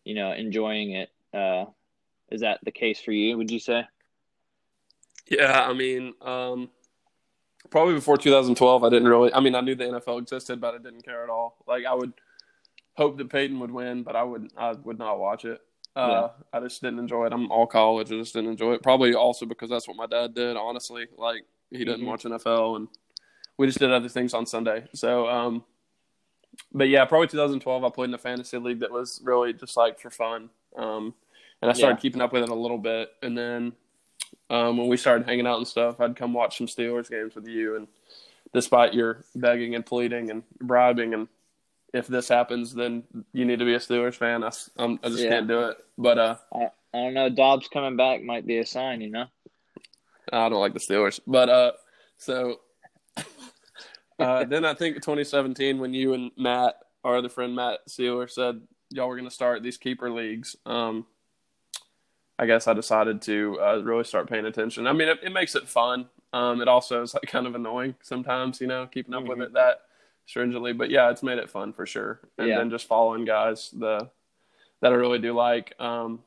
you 0.03 0.15
know 0.15 0.31
enjoying 0.31 0.91
it. 0.91 1.09
Uh, 1.33 1.65
is 2.29 2.41
that 2.41 2.59
the 2.63 2.71
case 2.71 2.99
for 2.99 3.11
you? 3.11 3.37
Would 3.37 3.51
you 3.51 3.59
say? 3.59 3.83
yeah, 5.29 5.65
I 5.67 5.73
mean, 5.73 6.13
um, 6.21 6.69
probably 7.69 7.95
before 7.95 8.17
2012, 8.17 8.83
I 8.83 8.89
didn't 8.89 9.07
really. 9.07 9.33
I 9.33 9.39
mean, 9.41 9.55
I 9.55 9.61
knew 9.61 9.75
the 9.75 9.83
NFL 9.85 10.21
existed, 10.21 10.61
but 10.61 10.73
I 10.73 10.77
didn't 10.77 11.03
care 11.03 11.23
at 11.23 11.29
all. 11.29 11.57
Like, 11.67 11.85
I 11.85 11.93
would 11.93 12.13
hope 12.95 13.17
that 13.17 13.29
Peyton 13.29 13.59
would 13.59 13.71
win, 13.71 14.03
but 14.03 14.15
I 14.15 14.23
would, 14.23 14.49
I 14.57 14.71
would 14.71 14.97
not 14.97 15.19
watch 15.19 15.43
it. 15.45 15.59
Uh, 15.95 16.29
I 16.53 16.59
just 16.59 16.81
didn't 16.81 16.99
enjoy 16.99 17.25
it. 17.25 17.33
I'm 17.33 17.51
all 17.51 17.65
college. 17.67 18.11
I 18.11 18.15
just 18.17 18.33
didn't 18.33 18.51
enjoy 18.51 18.73
it. 18.73 18.83
Probably 18.83 19.15
also 19.15 19.45
because 19.45 19.69
that's 19.69 19.87
what 19.87 19.97
my 19.97 20.05
dad 20.05 20.35
did. 20.35 20.55
Honestly, 20.55 21.07
like 21.17 21.43
he 21.71 21.79
didn't 21.79 22.01
Mhm. 22.01 22.07
watch 22.07 22.23
NFL, 22.23 22.75
and 22.75 22.87
we 23.57 23.65
just 23.67 23.79
did 23.79 23.91
other 23.91 24.07
things 24.07 24.33
on 24.35 24.45
Sunday. 24.45 24.87
So, 24.93 25.27
um, 25.27 25.65
but 26.73 26.89
yeah, 26.89 27.05
probably 27.05 27.27
2012. 27.27 27.83
I 27.83 27.89
played 27.89 28.09
in 28.09 28.13
a 28.13 28.17
fantasy 28.17 28.57
league 28.57 28.79
that 28.79 28.91
was 28.91 29.21
really 29.23 29.53
just 29.53 29.77
like 29.77 29.99
for 29.99 30.09
fun. 30.09 30.49
Um, 30.75 31.13
and 31.61 31.71
I 31.71 31.73
started 31.73 31.95
Yeah. 31.95 32.01
keeping 32.01 32.21
up 32.21 32.33
with 32.33 32.43
it 32.43 32.49
a 32.49 32.55
little 32.55 32.77
bit, 32.77 33.11
and 33.21 33.37
then 33.37 33.73
um, 34.49 34.77
when 34.77 34.87
we 34.87 34.97
started 34.97 35.25
hanging 35.27 35.47
out 35.47 35.57
and 35.57 35.67
stuff, 35.67 35.99
I'd 35.99 36.15
come 36.15 36.33
watch 36.33 36.57
some 36.57 36.67
Steelers 36.67 37.09
games 37.09 37.35
with 37.35 37.47
you, 37.47 37.75
and 37.75 37.87
despite 38.53 38.93
your 38.93 39.23
begging 39.35 39.75
and 39.75 39.85
pleading 39.85 40.29
and 40.31 40.43
bribing 40.61 41.13
and 41.13 41.27
if 41.93 42.05
this 42.07 42.27
happens, 42.27 42.73
then 42.75 43.03
you 43.33 43.45
need 43.45 43.59
to 43.59 43.65
be 43.65 43.73
a 43.73 43.79
Steelers 43.79 44.15
fan. 44.15 44.43
I, 44.43 44.51
I'm- 44.77 44.99
I 45.03 45.07
just 45.09 45.23
Yeah. 45.23 45.29
can't 45.29 45.47
do 45.47 45.61
it. 45.69 45.77
But 45.97 46.17
uh, 46.19 46.35
I 46.53 46.69
don't 46.93 47.13
know. 47.13 47.29
Dobbs 47.29 47.69
coming 47.69 47.95
back 47.95 48.21
might 48.23 48.45
be 48.45 48.57
a 48.59 48.65
sign. 48.65 49.01
You 49.01 49.09
know. 49.09 49.25
I 50.31 50.49
don't 50.49 50.59
like 50.59 50.73
the 50.73 50.79
Steelers. 50.79 51.19
But 51.25 51.47
uh, 51.49 51.71
so 52.17 52.59
uh, 54.19 54.43
then 54.45 54.65
I 54.65 54.73
think 54.73 54.95
2017 54.95 55.79
when 55.79 55.93
you 55.93 56.13
and 56.13 56.31
Matt, 56.37 56.75
our 57.03 57.17
other 57.17 57.29
friend 57.29 57.55
Matt 57.55 57.79
Sealer, 57.87 58.27
said 58.27 58.61
y'all 58.89 59.07
were 59.07 59.15
going 59.15 59.27
to 59.29 59.33
start 59.33 59.63
these 59.63 59.77
keeper 59.77 60.09
leagues. 60.09 60.55
Um, 60.65 61.05
I 62.39 62.45
guess 62.45 62.67
I 62.67 62.73
decided 62.73 63.21
to 63.23 63.59
uh, 63.61 63.81
really 63.83 64.03
start 64.03 64.29
paying 64.29 64.45
attention. 64.45 64.85
I 64.87 64.93
mean, 64.93 65.07
it, 65.07 65.19
it 65.23 65.31
makes 65.33 65.55
it 65.55 65.67
fun. 65.67 66.07
Um, 66.33 66.61
it 66.61 66.67
also 66.67 67.01
is 67.01 67.13
like 67.13 67.23
kind 67.27 67.47
of 67.47 67.55
annoying 67.55 67.95
sometimes, 68.01 68.61
you 68.61 68.67
know, 68.67 68.85
keeping 68.87 69.13
up 69.15 69.23
with 69.25 69.39
Mhm. 69.39 69.45
it 69.45 69.53
that 69.53 69.81
stringently. 70.25 70.73
But 70.73 70.89
yeah, 70.91 71.09
it's 71.09 71.23
made 71.23 71.39
it 71.39 71.49
fun 71.49 71.73
for 71.73 71.85
sure. 71.85 72.19
And 72.37 72.47
Yeah. 72.49 72.57
then 72.57 72.69
just 72.69 72.85
following 72.87 73.25
guys 73.25 73.71
the 73.71 74.09
that 74.81 74.91
I 74.91 74.95
really 74.95 75.17
do 75.19 75.33
like. 75.33 75.73
Um, 75.79 76.23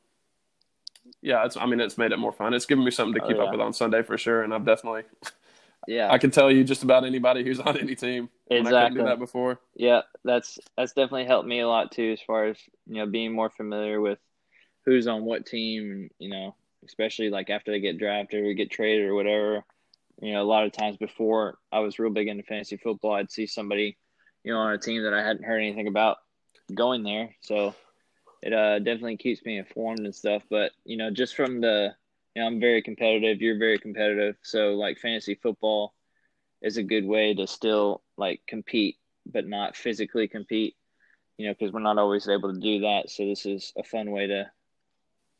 yeah, 1.21 1.45
it's. 1.45 1.55
I 1.55 1.65
mean, 1.65 1.79
it's 1.79 1.97
made 1.97 2.11
it 2.11 2.17
more 2.19 2.33
fun. 2.33 2.53
It's 2.53 2.65
given 2.65 2.83
me 2.83 2.91
something 2.91 3.13
to 3.19 3.23
Oh, 3.25 3.27
keep 3.27 3.37
yeah. 3.37 3.43
up 3.43 3.51
with 3.51 3.61
on 3.61 3.71
Sunday 3.73 4.03
for 4.03 4.17
sure. 4.17 4.43
And 4.43 4.53
I've 4.53 4.65
definitely, 4.65 5.03
Yeah. 5.87 6.11
I 6.11 6.17
can 6.17 6.31
tell 6.31 6.51
you 6.51 6.63
just 6.63 6.83
about 6.83 7.05
anybody 7.05 7.43
who's 7.43 7.59
on 7.59 7.77
any 7.77 7.95
team. 7.95 8.29
when 8.47 8.67
I 8.67 8.73
couldn't 8.73 8.91
Exactly. 8.91 8.97
do 8.99 9.03
that 9.05 9.19
before. 9.19 9.59
Yeah, 9.75 10.01
that's 10.23 10.59
that's 10.77 10.93
definitely 10.93 11.25
helped 11.25 11.47
me 11.47 11.59
a 11.61 11.67
lot 11.67 11.91
too, 11.91 12.11
as 12.11 12.21
far 12.21 12.45
as 12.45 12.57
you 12.87 12.95
know, 12.95 13.05
being 13.07 13.33
more 13.33 13.49
familiar 13.49 13.99
with 14.01 14.19
who's 14.85 15.07
on 15.07 15.23
what 15.25 15.45
team, 15.45 15.91
and 15.91 16.11
you 16.19 16.29
know, 16.29 16.55
especially 16.85 17.29
like 17.29 17.49
after 17.49 17.71
they 17.71 17.79
get 17.79 17.97
drafted 17.97 18.43
or 18.45 18.53
get 18.53 18.71
traded 18.71 19.07
or 19.07 19.15
whatever. 19.15 19.63
You 20.21 20.33
know, 20.33 20.43
a 20.43 20.45
lot 20.45 20.65
of 20.65 20.71
times 20.71 20.97
before 20.97 21.57
I 21.71 21.79
was 21.79 21.97
real 21.97 22.11
big 22.11 22.27
into 22.27 22.43
fantasy 22.43 22.77
football, 22.77 23.13
I'd 23.13 23.31
see 23.31 23.47
somebody, 23.47 23.97
you 24.43 24.53
know, 24.53 24.59
on 24.59 24.73
a 24.73 24.77
team 24.77 25.01
that 25.03 25.13
I 25.15 25.23
hadn't 25.23 25.45
heard 25.45 25.57
anything 25.59 25.87
about 25.87 26.17
going 26.75 27.01
there. 27.03 27.35
So 27.41 27.73
it 28.43 28.53
uh, 28.53 28.77
definitely 28.79 29.17
keeps 29.17 29.43
me 29.45 29.57
informed 29.57 30.01
and 30.01 30.13
stuff. 30.13 30.43
But 30.49 30.73
you 30.85 30.97
know, 30.97 31.09
just 31.09 31.35
from 31.35 31.61
the, 31.61 31.95
you 32.35 32.41
know, 32.41 32.47
I'm 32.47 32.59
very 32.59 32.81
competitive. 32.81 33.41
You're 33.41 33.59
very 33.59 33.77
competitive. 33.77 34.35
So 34.41 34.73
like 34.75 34.99
fantasy 34.99 35.35
football 35.35 35.93
is 36.61 36.77
a 36.77 36.83
good 36.83 37.05
way 37.05 37.33
to 37.33 37.47
still 37.47 38.03
like 38.17 38.41
compete 38.47 38.97
but 39.25 39.47
not 39.47 39.75
physically 39.75 40.27
compete 40.27 40.75
you 41.37 41.47
know 41.47 41.53
because 41.53 41.71
we're 41.71 41.79
not 41.79 41.97
always 41.97 42.27
able 42.27 42.51
to 42.53 42.59
do 42.59 42.79
that 42.81 43.09
so 43.09 43.23
this 43.25 43.45
is 43.45 43.71
a 43.77 43.83
fun 43.83 44.09
way 44.09 44.25
to 44.27 44.49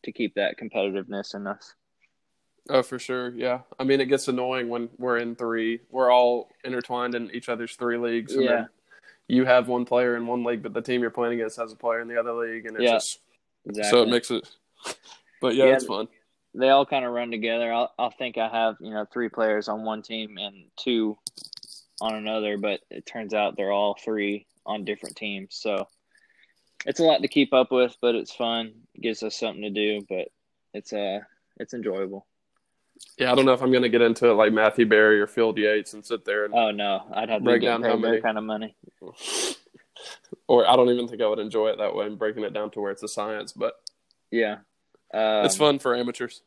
to 0.04 0.12
keep 0.12 0.36
that 0.36 0.58
competitiveness 0.58 1.36
in 1.36 1.48
us 1.48 1.74
Oh, 2.70 2.84
for 2.84 3.00
sure. 3.00 3.30
Yeah. 3.30 3.62
I 3.80 3.84
mean, 3.84 4.00
it 4.00 4.06
gets 4.06 4.28
annoying 4.28 4.70
when 4.70 4.90
we're 5.00 5.18
in 5.18 5.36
three. 5.36 5.80
We're 5.90 6.12
all 6.12 6.48
intertwined 6.64 7.16
in 7.16 7.32
each 7.32 7.50
other's 7.50 7.76
three 7.76 7.98
leagues. 7.98 8.36
And 8.36 8.44
Yeah. 8.46 8.52
then 8.52 8.70
you 9.28 9.46
have 9.46 9.68
one 9.68 9.84
player 9.84 10.16
in 10.16 10.28
one 10.28 10.44
league, 10.44 10.62
but 10.62 10.72
the 10.72 10.82
team 10.82 11.02
you're 11.02 11.10
playing 11.10 11.34
against 11.40 11.58
has 11.58 11.72
a 11.72 11.76
player 11.76 12.02
in 12.02 12.08
the 12.08 12.20
other 12.20 12.34
league, 12.34 12.68
and 12.68 12.78
it's 12.78 12.84
Yeah, 12.84 12.98
just 12.98 13.20
exactly 13.66 13.90
so 13.90 14.04
it 14.04 14.10
makes 14.10 14.30
it. 14.30 14.48
But 15.42 15.56
yeah, 15.56 15.66
Yeah. 15.66 15.74
it's 15.74 15.86
fun. 15.86 16.08
They 16.54 16.70
all 16.70 16.86
kind 16.86 17.06
of 17.06 17.14
run 17.14 17.32
together. 17.32 17.72
I'll, 17.72 17.94
I'll 17.98 18.12
think 18.12 18.38
I 18.38 18.50
have 18.50 18.76
you 18.82 18.92
know 18.92 19.06
three 19.12 19.30
players 19.30 19.68
on 19.68 19.84
one 19.84 20.02
team 20.02 20.38
and 20.38 20.66
two 20.78 21.18
on 22.02 22.16
another, 22.16 22.58
but 22.58 22.82
it 22.90 23.06
turns 23.06 23.34
out 23.34 23.56
they're 23.56 23.72
all 23.72 23.96
three 24.04 24.48
on 24.66 24.84
different 24.86 25.16
teams. 25.16 25.56
So 25.56 25.88
it's 26.86 27.00
a 27.00 27.04
lot 27.04 27.22
to 27.22 27.28
keep 27.28 27.54
up 27.54 27.72
with, 27.72 27.96
but 28.02 28.16
it's 28.16 28.34
fun. 28.34 28.74
It 28.96 29.02
gives 29.02 29.24
us 29.24 29.36
something 29.36 29.62
to 29.62 29.70
do, 29.70 30.06
but 30.10 30.28
it's 30.74 30.92
uh 30.94 31.20
it's 31.58 31.74
enjoyable. 31.74 32.26
Yeah, 33.18 33.32
I 33.32 33.36
don't 33.36 33.46
know 33.46 33.54
if 33.54 33.62
I'm 33.62 33.72
going 33.72 33.82
to 33.84 33.90
get 33.90 34.02
into 34.02 34.28
it 34.30 34.34
like 34.34 34.54
Matthew 34.54 34.86
Berry 34.86 35.20
or 35.20 35.26
Field 35.28 35.58
Yates 35.58 35.94
and 35.94 36.06
sit 36.06 36.24
there 36.24 36.46
and 36.46 36.54
Oh 36.54 36.72
no, 36.72 37.04
I'd 37.14 37.30
have 37.30 37.40
to 37.40 37.46
Break 37.46 37.62
down 37.64 37.82
how 37.82 37.96
many- 37.96 38.22
kind 38.22 38.38
of 38.38 38.44
money. 38.44 38.76
or 40.48 40.70
I 40.70 40.76
don't 40.76 40.90
even 40.90 41.08
think 41.08 41.22
I 41.22 41.28
would 41.28 41.40
enjoy 41.40 41.70
it 41.70 41.78
that 41.78 41.96
way 41.96 42.06
and 42.06 42.18
breaking 42.20 42.44
it 42.44 42.54
down 42.54 42.72
to 42.72 42.80
where 42.80 42.92
it's 42.92 43.04
a 43.04 43.08
science, 43.08 43.54
but 43.54 43.74
Yeah, 44.32 44.58
um, 45.14 45.46
it's 45.46 45.58
fun 45.58 45.80
for 45.80 45.96
amateurs. 45.96 46.42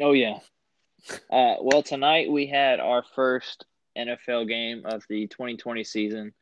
Oh 0.00 0.12
yeah. 0.12 0.38
Uh, 1.30 1.54
well, 1.60 1.82
tonight 1.82 2.30
we 2.30 2.46
had 2.46 2.80
our 2.80 3.02
first 3.14 3.64
NFL 3.96 4.48
game 4.48 4.82
of 4.84 5.04
the 5.08 5.26
2020 5.28 5.84
season, 5.84 6.34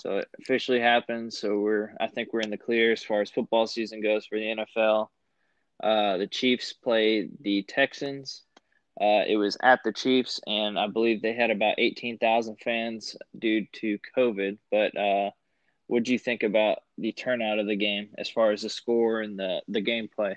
so 0.00 0.18
it 0.18 0.28
officially 0.40 0.80
happened. 0.80 1.32
So 1.32 1.58
we're, 1.58 1.92
I 2.00 2.06
think 2.06 2.32
we're 2.32 2.40
in 2.40 2.50
the 2.50 2.56
clear 2.56 2.92
as 2.92 3.02
far 3.02 3.20
as 3.20 3.30
football 3.30 3.66
season 3.66 4.00
goes 4.00 4.26
for 4.26 4.38
the 4.38 4.64
NFL. 4.78 5.08
Uh, 5.82 6.16
the 6.16 6.26
Chiefs 6.26 6.72
played 6.72 7.32
the 7.40 7.62
Texans. 7.62 8.42
Uh, 9.00 9.22
it 9.28 9.36
was 9.36 9.56
at 9.62 9.80
the 9.84 9.92
Chiefs, 9.92 10.40
and 10.46 10.78
I 10.78 10.88
believe 10.88 11.22
they 11.22 11.34
had 11.34 11.50
about 11.50 11.76
18,000 11.78 12.56
fans 12.56 13.16
due 13.38 13.66
to 13.74 13.98
COVID. 14.16 14.58
But 14.72 14.96
uh, 14.96 15.30
what 15.86 16.02
do 16.02 16.12
you 16.12 16.18
think 16.18 16.42
about 16.42 16.78
the 16.96 17.12
turnout 17.12 17.60
of 17.60 17.66
the 17.66 17.76
game 17.76 18.10
as 18.18 18.28
far 18.28 18.50
as 18.50 18.62
the 18.62 18.68
score 18.68 19.20
and 19.20 19.38
the 19.38 19.62
the 19.68 19.82
gameplay? 19.82 20.36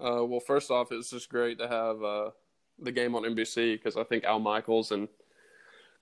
Uh, 0.00 0.24
well, 0.24 0.40
first 0.40 0.70
off, 0.70 0.92
it's 0.92 1.10
just 1.10 1.28
great 1.28 1.58
to 1.58 1.68
have 1.68 2.02
uh, 2.02 2.30
the 2.78 2.92
game 2.92 3.14
on 3.14 3.22
NBC 3.24 3.74
because 3.74 3.96
I 3.96 4.04
think 4.04 4.24
Al 4.24 4.38
Michaels 4.40 4.90
and 4.92 5.08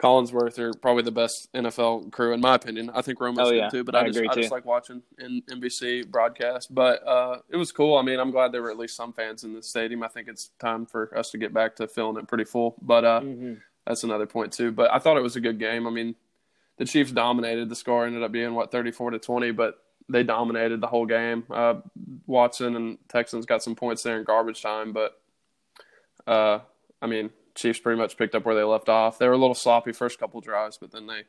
Collinsworth 0.01 0.61
are 0.61 0.73
probably 0.75 1.03
the 1.03 1.11
best 1.11 1.53
NFL 1.55 2.13
crew 2.13 2.33
in 2.33 2.41
my 2.41 2.55
opinion. 2.55 2.89
I 2.95 3.03
think 3.03 3.19
Romo's 3.21 3.49
Oh, 3.49 3.51
good 3.51 3.57
yeah. 3.57 3.69
too, 3.69 3.83
but 3.83 3.97
I 3.97 4.03
I, 4.03 4.11
just 4.11 4.31
I 4.31 4.35
just 4.35 4.53
like 4.53 4.65
watching 4.65 5.03
in 5.19 5.43
NBC 5.51 6.09
broadcast. 6.09 6.73
But 6.73 7.05
uh, 7.05 7.39
it 7.49 7.57
was 7.57 7.73
cool. 7.73 7.97
I 7.99 8.03
mean, 8.03 8.21
I'm 8.21 8.31
glad 8.31 8.53
there 8.53 8.63
were 8.63 8.71
at 8.71 8.79
least 8.79 8.95
some 8.95 9.13
fans 9.13 9.43
in 9.43 9.55
the 9.55 9.63
stadium. 9.63 10.05
I 10.05 10.09
think 10.09 10.29
it's 10.29 10.51
time 10.61 10.87
for 10.87 11.17
us 11.19 11.33
to 11.33 11.39
get 11.39 11.53
back 11.53 11.75
to 11.77 11.89
filling 11.89 12.17
it 12.17 12.29
pretty 12.29 12.45
full. 12.45 12.77
But 12.81 13.05
uh, 13.05 13.21
Mm-hmm. 13.23 13.55
that's 13.89 14.05
another 14.05 14.27
point 14.27 14.53
too. 14.53 14.71
But 14.71 14.93
I 14.93 15.01
thought 15.01 15.17
it 15.17 15.23
was 15.23 15.35
a 15.35 15.41
good 15.41 15.59
game. 15.59 15.85
I 15.89 15.91
mean, 15.91 16.15
the 16.77 16.85
Chiefs 16.85 17.11
dominated. 17.11 17.69
The 17.69 17.75
score 17.75 18.07
ended 18.07 18.23
up 18.23 18.31
being 18.31 18.55
what 18.55 18.71
34 18.71 19.11
to 19.11 19.19
20, 19.19 19.51
but 19.51 19.83
they 20.09 20.23
dominated 20.23 20.81
the 20.81 20.87
whole 20.87 21.07
game. 21.07 21.45
Uh, 21.51 21.75
Watson 22.27 22.77
and 22.77 22.99
Texans 23.09 23.47
got 23.47 23.63
some 23.63 23.75
points 23.75 24.03
there 24.03 24.19
in 24.19 24.25
garbage 24.25 24.63
time, 24.63 24.93
but 24.93 25.21
uh, 26.27 26.61
I 27.03 27.07
mean, 27.07 27.31
Chiefs 27.55 27.79
pretty 27.81 28.01
much 28.01 28.17
picked 28.17 28.35
up 28.35 28.45
where 28.45 28.55
they 28.55 28.63
left 28.63 28.89
off. 28.89 29.19
They 29.19 29.27
were 29.27 29.35
a 29.35 29.39
little 29.39 29.55
sloppy 29.55 29.93
first 29.93 30.19
couple 30.19 30.41
drives, 30.41 30.79
but 30.79 30.91
then 30.93 31.07
they 31.07 31.23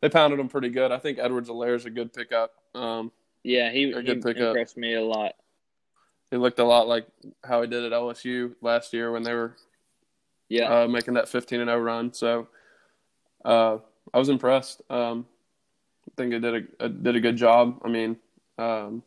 they 0.00 0.08
pounded 0.08 0.38
them 0.38 0.48
pretty 0.48 0.68
good. 0.68 0.92
I 0.92 0.98
think 0.98 1.18
Edwards-Helaire 1.18 1.76
is 1.76 1.86
a 1.86 1.90
good 1.90 2.12
pickup. 2.12 2.52
Um, 2.74 3.10
Yeah, 3.42 3.70
he, 3.70 3.90
A 3.92 4.00
he 4.00 4.02
good 4.06 4.22
pickup. 4.22 4.48
impressed 4.48 4.76
me 4.76 4.94
a 4.94 5.02
lot. 5.02 5.32
he 6.30 6.36
looked 6.36 6.58
a 6.58 6.64
lot 6.64 6.86
like 6.88 7.06
how 7.42 7.62
he 7.62 7.68
did 7.68 7.84
at 7.84 7.92
LSU 7.92 8.54
last 8.60 8.92
year 8.92 9.12
when 9.12 9.22
they 9.22 9.32
were 9.32 9.56
Yeah, 10.50 10.82
uh, 10.82 10.88
making 10.88 11.14
that 11.14 11.28
15 11.28 11.60
and 11.60 11.68
0 11.68 11.78
run. 11.80 12.12
So 12.12 12.48
uh, 13.46 13.78
I 14.12 14.18
was 14.18 14.28
impressed. 14.28 14.82
Um, 14.90 15.26
think 16.16 16.32
it 16.34 16.40
did 16.40 16.54
a, 16.54 16.84
it 16.84 17.02
did 17.02 17.16
a 17.16 17.20
good 17.20 17.36
job. 17.36 17.80
I 17.84 17.88
mean, 17.88 18.16
um, 18.58 19.02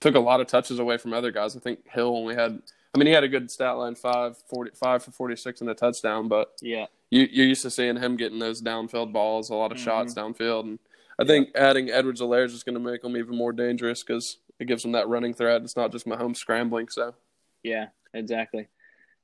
took 0.00 0.14
a 0.14 0.20
lot 0.20 0.40
of 0.40 0.46
touches 0.46 0.78
away 0.78 0.96
from 0.98 1.12
other 1.12 1.30
guys. 1.30 1.56
I 1.56 1.60
think 1.60 1.88
Hill 1.88 2.16
only 2.16 2.34
had. 2.34 2.60
I 2.94 2.98
mean, 2.98 3.06
he 3.06 3.12
had 3.14 3.24
a 3.24 3.28
good 3.28 3.50
stat 3.50 3.76
line 3.78 3.94
five, 3.94 4.36
40, 4.48 4.72
five 4.74 5.02
for 5.02 5.12
46 5.12 5.62
and 5.62 5.70
a 5.70 5.74
touchdown, 5.74 6.28
but 6.28 6.52
yeah, 6.60 6.86
you, 7.10 7.26
you're 7.30 7.46
used 7.46 7.62
to 7.62 7.70
seeing 7.70 7.96
him 7.96 8.16
getting 8.16 8.38
those 8.38 8.60
downfield 8.60 9.12
balls, 9.12 9.48
a 9.48 9.54
lot 9.54 9.72
of 9.72 9.78
Mhm. 9.78 9.84
shots 9.84 10.12
downfield. 10.14 10.64
And 10.64 10.78
I 11.18 11.24
think 11.24 11.48
adding 11.54 11.88
Edwards-Helaire 11.90 12.44
is 12.44 12.52
just 12.52 12.66
going 12.66 12.74
to 12.74 12.80
make 12.80 13.02
him 13.02 13.16
even 13.16 13.34
more 13.34 13.52
dangerous 13.52 14.02
because 14.02 14.36
it 14.58 14.66
gives 14.66 14.84
him 14.84 14.92
that 14.92 15.08
running 15.08 15.32
threat. 15.32 15.62
It's 15.62 15.74
not 15.76 15.90
just 15.90 16.06
Mahomes 16.06 16.36
scrambling. 16.36 16.88
So, 16.88 17.14
yeah, 17.62 17.86
exactly. 18.12 18.68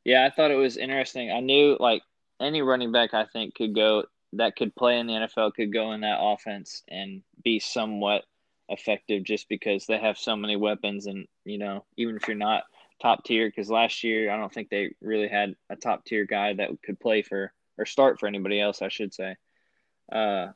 Yeah, 0.04 0.25
I 0.25 0.30
thought 0.30 0.50
it 0.50 0.54
was 0.57 0.78
interesting. 0.78 1.30
I 1.30 1.40
knew 1.40 1.76
like 1.78 2.00
any 2.40 2.62
running 2.62 2.90
back 2.90 3.12
I 3.12 3.26
think 3.26 3.54
could 3.54 3.75
go 3.75 4.04
that 4.35 4.56
could 4.56 4.75
play 4.75 4.99
in 4.99 5.06
the 5.06 5.12
NFL 5.14 5.54
could 5.54 5.73
go 5.73 5.92
in 5.92 6.02
that 6.02 6.20
offense 6.20 6.82
and 6.88 7.23
be 7.42 7.58
somewhat 7.58 8.25
effective 8.68 9.25
just 9.25 9.49
because 9.49 9.87
they 9.87 9.99
have 9.99 10.18
so 10.18 10.37
many 10.37 10.54
weapons 10.56 11.06
and 11.06 11.26
you 11.44 11.56
know 11.56 11.85
even 11.97 12.16
if 12.16 12.28
you're 12.28 12.37
not 12.37 12.64
top 13.00 13.25
tier 13.25 13.49
because 13.49 13.70
last 13.70 14.04
year 14.04 14.30
I 14.30 14.37
don't 14.37 14.52
think 14.52 14.68
they 14.68 14.94
really 15.00 15.28
had 15.28 15.54
a 15.70 15.76
top 15.76 16.04
tier 16.04 16.26
guy 16.26 16.52
that 16.54 16.70
could 16.85 17.00
play 17.00 17.23
for 17.23 17.52
or 17.78 17.87
start 17.87 18.20
for 18.20 18.26
anybody 18.26 18.61
else 18.61 18.82
I 18.82 18.88
should 18.88 19.14
say. 19.14 19.37
Uh, 20.12 20.49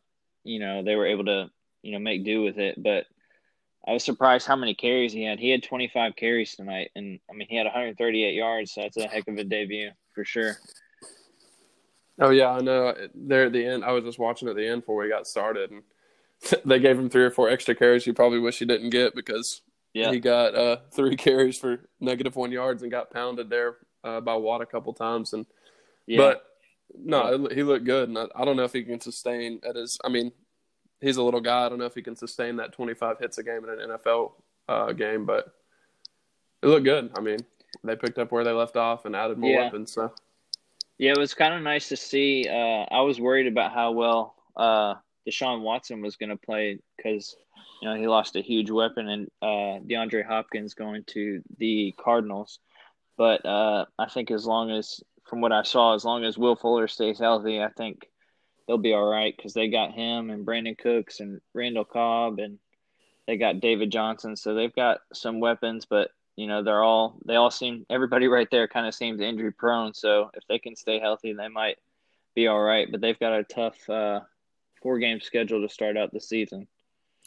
you 0.45 0.59
know 0.59 0.83
they 0.83 0.97
were 0.97 1.07
able 1.07 1.25
to 1.25 1.51
you 1.83 1.93
know 1.93 1.99
make 1.99 2.25
do 2.25 2.43
with 2.43 2.59
it, 2.59 2.83
but 2.83 3.07
I 3.87 3.93
was 3.93 4.05
surprised 4.05 4.47
how 4.47 4.57
many 4.57 4.75
carries 4.75 5.13
he 5.13 5.25
had. 5.25 5.41
He 5.41 5.51
had 5.51 5.63
25 5.63 6.15
carries 6.15 6.55
tonight, 6.55 6.91
and 6.95 7.19
I 7.31 7.35
mean 7.35 7.49
he 7.51 7.57
had 7.57 7.65
138 7.65 8.35
yards. 8.35 8.73
So 8.73 8.83
that's 8.83 8.97
a 8.97 9.09
heck 9.09 9.27
of 9.29 9.37
a 9.37 9.45
debut 9.45 9.91
for 10.15 10.25
sure. 10.25 10.57
Oh 12.21 12.31
yeah, 12.31 12.51
I 12.51 12.61
know. 12.61 12.95
There 13.15 13.45
at 13.47 13.53
the 13.53 13.65
end, 13.65 13.85
I 13.85 13.93
was 13.93 14.05
just 14.05 14.19
watching 14.19 14.49
at 14.49 14.57
the 14.57 14.67
end 14.67 14.83
before 14.83 15.03
we 15.03 15.09
got 15.09 15.27
started, 15.27 15.71
and 15.71 15.83
they 16.65 16.79
gave 16.79 16.99
him 16.99 17.09
three 17.11 17.25
or 17.25 17.31
four 17.31 17.49
extra 17.49 17.75
carries. 17.75 18.07
You 18.07 18.13
probably 18.15 18.39
wish 18.39 18.59
he 18.59 18.65
didn't 18.67 18.91
get 18.91 19.15
because 19.15 19.63
Yeah, 19.95 20.11
he 20.13 20.21
got 20.21 20.55
uh, 20.55 20.77
three 20.93 21.17
carries 21.27 21.59
for 21.59 21.89
negative 22.01 22.37
one 22.37 22.53
yards 22.53 22.83
and 22.83 22.91
got 22.91 23.11
pounded 23.13 23.51
there 23.51 23.77
uh, 24.05 24.21
by 24.21 24.35
Watt 24.35 24.61
a 24.63 24.67
couple 24.67 24.93
times. 24.93 25.33
And 25.33 25.47
yeah, 26.07 26.19
but 26.19 26.45
no, 26.95 27.47
it- 27.47 27.53
he 27.53 27.63
looked 27.63 27.85
good, 27.85 28.09
and 28.09 28.19
I, 28.19 28.27
I 28.35 28.45
don't 28.45 28.57
know 28.57 28.65
if 28.65 28.73
he 28.73 28.83
can 28.83 29.01
sustain 29.01 29.61
at 29.69 29.77
his. 29.77 29.99
I 30.05 30.09
mean, 30.09 30.33
he's 31.01 31.17
a 31.17 31.23
little 31.23 31.41
guy. 31.41 31.67
I 31.67 31.69
don't 31.69 31.79
know 31.79 31.87
if 31.87 31.95
he 31.95 32.03
can 32.03 32.17
sustain 32.17 32.57
that 32.57 32.73
25 32.73 33.19
hits 33.19 33.39
a 33.39 33.43
game 33.43 33.65
in 33.65 33.71
an 33.81 33.91
NFL 33.99 34.33
uh, 34.69 34.93
game, 34.93 35.25
but 35.25 35.55
it 36.63 36.67
looked 36.67 36.85
good. 36.85 37.11
I 37.17 37.21
mean, 37.21 37.39
they 37.83 37.97
picked 37.97 38.19
up 38.19 38.31
where 38.31 38.45
they 38.45 38.53
left 38.53 38.77
off 38.77 39.05
and 39.05 39.17
added 39.17 39.39
more 39.39 39.51
Yeah. 39.51 39.65
weapons. 39.65 39.93
So 39.93 40.13
yeah. 41.03 41.13
It 41.13 41.19
was 41.19 41.35
kind 41.35 41.53
of 41.53 41.63
nice 41.63 41.89
to 41.89 41.97
see. 41.97 42.47
Uh, 42.49 42.87
I 42.91 43.01
was 43.01 43.21
worried 43.21 43.49
about 43.49 43.73
how 43.73 43.91
well 43.91 44.37
uh, 44.57 44.95
Deshaun 45.29 45.63
Watson 45.63 46.01
was 46.01 46.15
going 46.15 46.31
to 46.31 46.37
play 46.37 46.79
because 46.97 47.35
you 47.81 47.89
know 47.89 47.97
he 47.97 48.07
lost 48.07 48.37
a 48.37 48.41
huge 48.41 48.71
weapon 48.71 49.09
and 49.09 49.29
uh, 49.43 49.81
DeAndre 49.85 50.25
Hopkins 50.25 50.75
going 50.75 51.03
to 51.09 51.43
the 51.59 51.93
Cardinals. 51.99 52.61
But 53.19 53.45
uh, 53.45 53.87
I 53.99 54.09
think 54.09 54.31
as 54.31 54.47
long 54.47 54.71
as, 54.71 55.03
from 55.25 55.41
what 55.41 55.51
I 55.51 55.65
saw, 55.65 55.95
as 55.95 56.05
long 56.05 56.25
as 56.25 56.39
Will 56.39 56.55
Fuller 56.55 56.87
stays 56.87 57.19
healthy, 57.19 57.61
I 57.61 57.69
think 57.69 58.07
they'll 58.67 58.79
be 58.79 58.95
all 58.95 59.11
right 59.11 59.35
because 59.37 59.55
they 59.55 59.69
got 59.69 59.93
him 59.93 60.31
and 60.31 60.47
Brandin 60.47 60.79
Cooks 60.79 61.19
and 61.19 61.41
Randall 61.53 61.85
Cobb 61.85 62.39
and 62.39 62.59
they 63.27 63.37
got 63.37 63.61
David 63.61 63.91
Johnson, 63.91 64.37
so 64.37 64.55
they've 64.55 64.75
got 64.75 65.01
some 65.13 65.41
weapons, 65.41 65.85
but 65.85 66.11
you 66.37 66.47
know 66.47 66.63
they're 66.63 66.83
all 66.83 67.19
they 67.27 67.37
all 67.37 67.51
seem 67.51 67.85
everybody 67.91 68.27
right 68.27 68.49
there 68.51 68.67
kind 68.69 68.87
of 68.87 68.95
seems 68.95 69.21
injury 69.21 69.53
prone. 69.53 69.93
So 69.95 70.31
if 70.35 70.43
they 70.49 70.59
can 70.59 70.75
stay 70.77 70.99
healthy, 70.99 71.33
they 71.33 71.49
might 71.49 71.79
be 72.35 72.47
all 72.47 72.61
right. 72.61 72.89
But 72.91 73.01
they've 73.01 73.19
got 73.19 73.33
a 73.39 73.45
tough 73.45 73.89
uh, 73.91 74.21
four 74.83 74.99
game 74.99 75.21
schedule 75.21 75.61
to 75.61 75.69
start 75.73 75.97
out 75.97 76.13
the 76.13 76.21
season. 76.21 76.67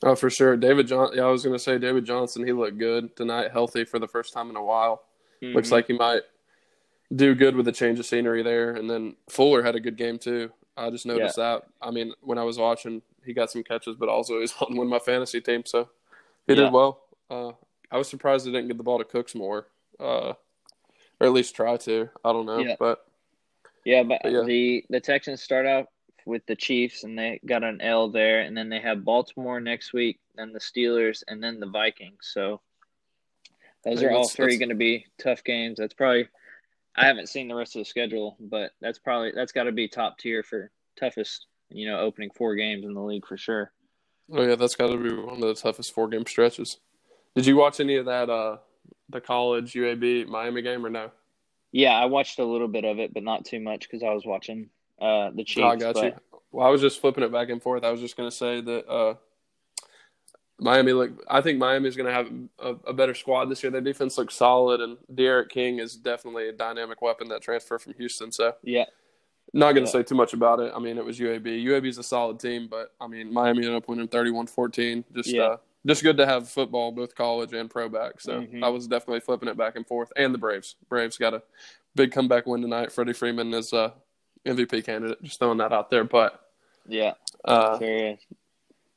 Oh, 0.04 0.16
for 0.16 0.30
sure. 0.30 0.58
David 0.58 0.88
John. 0.88 1.12
Yeah, 1.14 1.24
I 1.24 1.28
was 1.30 1.44
going 1.44 1.56
to 1.56 1.60
say 1.64 1.78
David 1.78 2.06
Johnson. 2.06 2.46
He 2.46 2.52
looked 2.52 2.78
good 2.78 3.16
tonight, 3.16 3.52
healthy 3.52 3.86
for 3.86 3.98
the 4.00 4.08
first 4.08 4.34
time 4.34 4.50
in 4.50 4.56
a 4.58 4.64
while. 4.64 5.04
Looks 5.42 5.70
Mhm. 5.70 5.72
like 5.72 5.88
he 5.88 5.94
might 5.94 6.24
do 7.16 7.34
good 7.36 7.56
with 7.56 7.68
a 7.68 7.72
change 7.72 8.00
of 8.00 8.06
scenery 8.06 8.42
there. 8.44 8.72
And 8.72 8.90
then 8.90 9.16
Fuller 9.30 9.64
had 9.64 9.76
a 9.76 9.80
good 9.80 9.96
game 9.96 10.18
too. 10.18 10.52
I 10.76 10.90
just 10.90 11.06
noticed 11.06 11.38
that. 11.38 11.64
I 11.82 11.92
mean, 11.92 12.14
when 12.22 12.38
I 12.38 12.44
was 12.44 12.58
watching, 12.58 13.02
he 13.24 13.32
got 13.34 13.52
some 13.52 13.64
catches, 13.64 13.96
but 13.96 14.10
also 14.10 14.40
he's 14.42 14.54
on 14.62 14.76
one 14.76 14.88
of 14.88 14.92
my 14.92 15.00
fantasy 15.00 15.40
teams, 15.40 15.70
so 15.70 15.88
he 16.48 16.54
Yeah. 16.54 16.64
did 16.66 16.74
well. 16.74 17.02
Uh, 17.30 17.52
I 17.92 17.98
was 17.98 18.08
surprised 18.10 18.46
they 18.46 18.52
didn't 18.52 18.68
get 18.68 18.78
the 18.78 18.84
ball 18.84 18.98
to 18.98 19.04
Cooks 19.06 19.36
more, 19.36 19.68
uh, 20.00 20.34
or 21.20 21.28
at 21.28 21.32
least 21.34 21.56
try 21.56 21.78
to. 21.78 22.10
I 22.24 22.34
don't 22.34 22.46
know, 22.46 22.60
Yeah. 22.60 22.76
but 22.80 23.06
Yeah, 23.84 24.04
but 24.04 24.22
But 24.24 24.32
yeah. 24.32 24.44
the 24.44 24.86
the 24.90 25.00
Texans 25.00 25.42
start 25.42 25.66
out 25.66 25.88
with 26.26 26.46
the 26.48 26.56
Chiefs, 26.56 27.04
and 27.04 27.18
they 27.18 27.40
got 27.46 27.64
an 27.64 27.82
L 27.82 28.10
there, 28.10 28.42
and 28.42 28.58
then 28.58 28.70
they 28.70 28.80
have 28.80 29.06
Baltimore 29.06 29.60
next 29.60 29.94
week, 29.94 30.20
then 30.36 30.54
the 30.54 30.60
Steelers, 30.60 31.24
and 31.28 31.42
then 31.44 31.60
the 31.60 31.68
Vikings. 31.68 32.30
So 32.34 32.62
those 33.84 34.02
are 34.02 34.12
all 34.12 34.28
three 34.28 34.58
going 34.58 34.70
to 34.70 34.76
be 34.76 35.06
tough 35.20 35.44
games. 35.44 35.78
That's 35.78 35.94
probably 35.94 36.28
I 36.96 37.06
haven't 37.06 37.30
seen 37.30 37.48
the 37.48 37.56
rest 37.56 37.76
of 37.76 37.82
the 37.82 37.86
schedule, 37.86 38.38
but 38.40 38.72
that's 38.82 38.98
probably 39.00 39.32
that's 39.36 39.52
got 39.52 39.64
to 39.66 39.72
be 39.72 39.88
top 39.88 40.18
tier 40.18 40.42
for 40.44 40.72
toughest 41.00 41.46
you 41.70 41.88
know 41.90 42.00
opening 42.00 42.32
four 42.36 42.56
games 42.56 42.86
in 42.86 42.94
the 42.94 43.02
league 43.02 43.26
for 43.28 43.38
sure. 43.38 43.72
oh 44.32 44.42
yeah, 44.42 44.56
that's 44.56 44.76
got 44.76 44.88
to 44.88 44.98
be 44.98 45.14
one 45.14 45.36
of 45.36 45.42
the 45.42 45.54
toughest 45.54 45.94
four 45.94 46.08
game 46.08 46.26
stretches. 46.26 46.80
Did 47.36 47.46
you 47.46 47.56
watch 47.56 47.80
any 47.80 47.96
of 47.98 48.06
that? 48.06 48.30
Uh, 48.30 48.58
the 49.10 49.22
college 49.22 49.74
UAB 49.74 50.28
Miami 50.28 50.62
game 50.62 50.86
or 50.86 50.90
no? 50.90 51.12
Yeah, 51.72 51.92
I 51.92 52.06
watched 52.06 52.40
a 52.40 52.46
little 52.46 52.68
bit 52.68 52.86
of 52.86 53.00
it, 53.00 53.14
but 53.14 53.24
not 53.24 53.46
too 53.46 53.60
much 53.60 53.82
because 53.82 54.02
I 54.02 54.14
was 54.14 54.26
watching 54.26 54.70
uh, 55.02 55.32
the 55.32 55.44
Chiefs. 55.44 55.64
Oh, 55.64 55.68
I 55.68 55.76
got 55.76 55.96
but, 55.96 56.04
you. 56.06 56.14
Well, 56.52 56.66
I 56.66 56.70
was 56.70 56.82
just 56.82 57.02
flipping 57.02 57.24
it 57.24 57.32
back 57.32 57.50
and 57.50 57.62
forth. 57.62 57.84
I 57.84 57.92
was 57.92 58.00
just 58.00 58.16
going 58.16 58.30
to 58.30 58.36
say 58.36 58.62
that 58.62 58.88
uh, 58.88 59.16
Miami 60.58 60.94
look. 60.94 61.12
I 61.30 61.42
think 61.42 61.60
Miami's 61.60 61.98
going 61.98 62.08
to 62.08 62.14
have 62.14 62.32
a, 62.60 62.90
a, 62.90 62.94
better 62.94 63.14
squad 63.14 63.46
this 63.46 63.62
year. 63.62 63.72
Their 63.72 63.82
defense 63.82 64.18
looks 64.18 64.36
solid, 64.36 64.80
and 64.80 64.98
D'Eriq 65.14 65.50
King 65.50 65.80
is 65.80 65.98
definitely 65.98 66.48
a 66.48 66.54
dynamic 66.54 67.02
weapon 67.02 67.28
that 67.28 67.42
transfer 67.42 67.78
from 67.78 67.94
Houston. 67.96 68.32
So 68.32 68.54
yeah, 68.64 68.86
not 69.54 69.74
going 69.74 69.86
to 69.86 69.90
yeah. 69.90 70.00
say 70.00 70.04
too 70.04 70.16
much 70.16 70.34
about 70.34 70.62
it. 70.62 70.72
I 70.74 70.80
mean, 70.80 70.98
it 70.98 71.04
was 71.04 71.20
UAB. 71.20 71.62
UAB 71.66 71.88
is 71.88 71.98
a 71.98 72.04
solid 72.04 72.40
team, 72.40 72.70
but 72.70 72.94
I 73.02 73.08
mean, 73.08 73.34
Miami 73.34 73.66
ended 73.66 73.76
up 73.76 73.90
winning 73.90 74.08
31-14. 74.08 75.04
Just 75.14 75.30
yeah. 75.30 75.42
uh, 75.42 75.58
just 75.86 76.04
good 76.04 76.18
to 76.18 76.26
have 76.26 76.50
football, 76.50 76.92
both 76.92 77.16
college 77.16 77.54
and 77.54 77.70
pro 77.70 77.90
back. 77.90 78.20
So 78.20 78.42
mm-hmm. 78.42 78.64
I 78.64 78.70
was 78.70 78.88
definitely 78.88 79.20
flipping 79.20 79.50
it 79.50 79.58
back 79.58 79.76
and 79.76 79.86
forth. 79.86 80.12
And 80.16 80.34
the 80.34 80.38
Braves. 80.38 80.76
Braves 80.90 81.18
got 81.18 81.34
a 81.34 81.44
big 81.96 82.12
comeback 82.12 82.46
win 82.46 82.62
tonight. 82.62 82.92
Freddie 82.92 83.14
Freeman 83.14 83.54
is 83.54 83.72
a 83.74 83.94
MVP 84.46 84.86
candidate. 84.86 85.22
Just 85.24 85.40
throwing 85.40 85.60
that 85.60 85.72
out 85.72 85.90
there. 85.90 86.04
But 86.04 86.40
yeah, 86.88 87.14
uh, 87.44 87.78
sure 87.80 88.18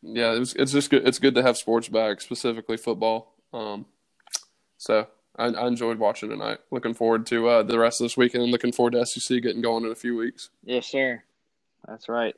yeah, 0.02 0.34
it 0.34 0.38
was, 0.38 0.54
it's 0.54 0.72
just 0.72 0.90
good. 0.90 1.06
It's 1.06 1.18
good 1.18 1.34
to 1.34 1.42
have 1.42 1.56
sports 1.56 1.88
back, 1.88 2.20
specifically 2.20 2.76
football. 2.76 3.34
Um, 3.52 3.86
so 4.76 5.08
I, 5.36 5.46
I, 5.46 5.66
enjoyed 5.66 5.98
watching 5.98 6.28
tonight. 6.28 6.58
Looking 6.70 6.94
forward 6.94 7.26
to 7.26 7.48
uh, 7.48 7.62
the 7.62 7.78
rest 7.78 8.00
of 8.00 8.04
this 8.04 8.16
weekend, 8.16 8.44
and 8.44 8.52
looking 8.52 8.72
forward 8.72 8.92
to 8.92 9.04
SEC 9.04 9.42
getting 9.42 9.62
going 9.62 9.84
in 9.84 9.90
a 9.90 9.96
few 9.96 10.16
weeks. 10.16 10.50
Yes, 10.64 10.86
sir. 10.86 11.22
That's 11.86 12.08
right. 12.08 12.36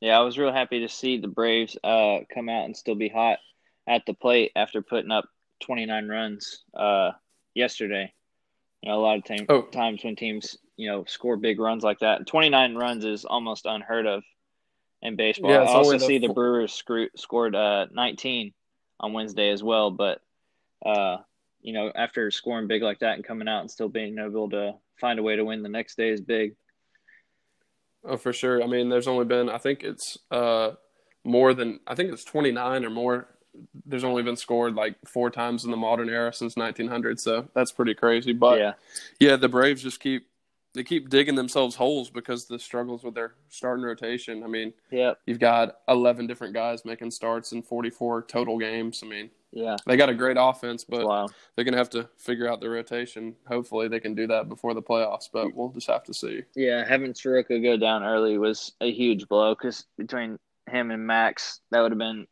Yeah, 0.00 0.18
I 0.18 0.22
was 0.22 0.38
real 0.38 0.52
happy 0.52 0.80
to 0.80 0.88
see 0.88 1.18
the 1.18 1.28
Braves 1.28 1.76
uh, 1.82 2.18
come 2.32 2.48
out 2.48 2.64
and 2.64 2.76
still 2.76 2.94
be 2.94 3.08
hot 3.08 3.38
at 3.86 4.06
the 4.06 4.14
plate 4.14 4.52
after 4.56 4.82
putting 4.82 5.10
up 5.10 5.28
29 5.62 6.08
runs 6.08 6.62
uh, 6.74 7.10
yesterday. 7.54 8.12
You 8.82 8.90
know, 8.90 8.98
a 8.98 9.02
lot 9.02 9.18
of 9.18 9.24
time, 9.24 9.46
oh. 9.48 9.62
times 9.62 10.02
when 10.02 10.16
teams 10.16 10.56
you 10.76 10.88
know 10.88 11.04
score 11.04 11.36
big 11.36 11.60
runs 11.60 11.84
like 11.84 12.00
that, 12.00 12.26
29 12.26 12.74
runs 12.74 13.04
is 13.04 13.24
almost 13.24 13.66
unheard 13.66 14.06
of 14.06 14.22
in 15.02 15.16
baseball. 15.16 15.50
Yeah, 15.50 15.62
I 15.62 15.66
also 15.66 15.98
see 15.98 16.18
the, 16.18 16.28
Brewers 16.28 16.72
screw, 16.72 17.08
scored 17.16 17.54
uh, 17.54 17.86
19 17.92 18.52
on 19.00 19.12
Wednesday 19.12 19.50
as 19.50 19.62
well, 19.62 19.90
but 19.90 20.20
uh, 20.84 21.18
you 21.60 21.72
know, 21.72 21.92
after 21.94 22.30
scoring 22.30 22.66
big 22.66 22.82
like 22.82 23.00
that 23.00 23.14
and 23.14 23.24
coming 23.24 23.48
out 23.48 23.60
and 23.60 23.70
still 23.70 23.88
being 23.88 24.18
able 24.18 24.50
to 24.50 24.74
find 25.00 25.18
a 25.18 25.22
way 25.22 25.36
to 25.36 25.44
win 25.44 25.62
the 25.62 25.68
next 25.68 25.96
day 25.96 26.10
is 26.10 26.20
big. 26.20 26.54
Oh, 28.04 28.16
for 28.16 28.32
sure. 28.32 28.62
I 28.62 28.66
mean, 28.66 28.88
there's 28.88 29.06
only 29.06 29.24
been 29.24 29.48
I 29.48 29.58
think 29.58 29.84
it's 29.84 30.18
uh, 30.30 30.72
more 31.24 31.54
than 31.54 31.80
I 31.86 31.94
think 31.94 32.12
it's 32.12 32.24
29 32.24 32.84
or 32.84 32.90
more. 32.90 33.28
There's 33.84 34.04
only 34.04 34.22
been 34.22 34.36
scored 34.36 34.74
like 34.74 34.96
four 35.06 35.30
times 35.30 35.64
in 35.64 35.70
the 35.70 35.76
modern 35.76 36.08
era 36.08 36.32
since 36.32 36.56
1900, 36.56 37.20
so 37.20 37.48
that's 37.54 37.72
pretty 37.72 37.94
crazy. 37.94 38.32
But 38.32 38.58
yeah, 38.58 38.72
yeah 39.20 39.36
the 39.36 39.48
Braves 39.48 39.82
just 39.82 40.00
keep 40.00 40.26
they 40.74 40.82
keep 40.82 41.10
digging 41.10 41.34
themselves 41.34 41.76
holes 41.76 42.08
because 42.10 42.46
the 42.46 42.58
struggles 42.58 43.04
with 43.04 43.14
their 43.14 43.34
starting 43.48 43.84
rotation. 43.84 44.42
I 44.42 44.46
mean, 44.46 44.72
yeah, 44.90 45.12
you've 45.26 45.38
got 45.38 45.78
eleven 45.88 46.26
different 46.26 46.54
guys 46.54 46.84
making 46.84 47.10
starts 47.10 47.52
in 47.52 47.62
forty 47.62 47.90
four 47.90 48.22
total 48.22 48.58
games. 48.58 49.02
I 49.04 49.08
mean, 49.08 49.30
yeah, 49.52 49.76
they 49.86 49.96
got 49.96 50.08
a 50.08 50.14
great 50.14 50.38
offense, 50.40 50.84
but 50.84 51.06
wow. 51.06 51.28
they're 51.54 51.64
gonna 51.64 51.76
have 51.76 51.90
to 51.90 52.08
figure 52.16 52.48
out 52.48 52.60
the 52.60 52.70
rotation. 52.70 53.36
Hopefully, 53.46 53.88
they 53.88 54.00
can 54.00 54.14
do 54.14 54.26
that 54.28 54.48
before 54.48 54.72
the 54.72 54.82
playoffs, 54.82 55.28
but 55.30 55.54
we'll 55.54 55.68
just 55.68 55.88
have 55.88 56.04
to 56.04 56.14
see. 56.14 56.42
Yeah, 56.54 56.86
having 56.88 57.14
Soroka 57.14 57.58
go 57.60 57.76
down 57.76 58.02
early 58.02 58.38
was 58.38 58.72
a 58.80 58.90
huge 58.90 59.28
blow 59.28 59.54
because 59.54 59.84
between 59.98 60.38
him 60.70 60.90
and 60.90 61.06
Max, 61.06 61.60
that 61.70 61.80
would 61.82 61.92
have 61.92 61.98
been 61.98 62.26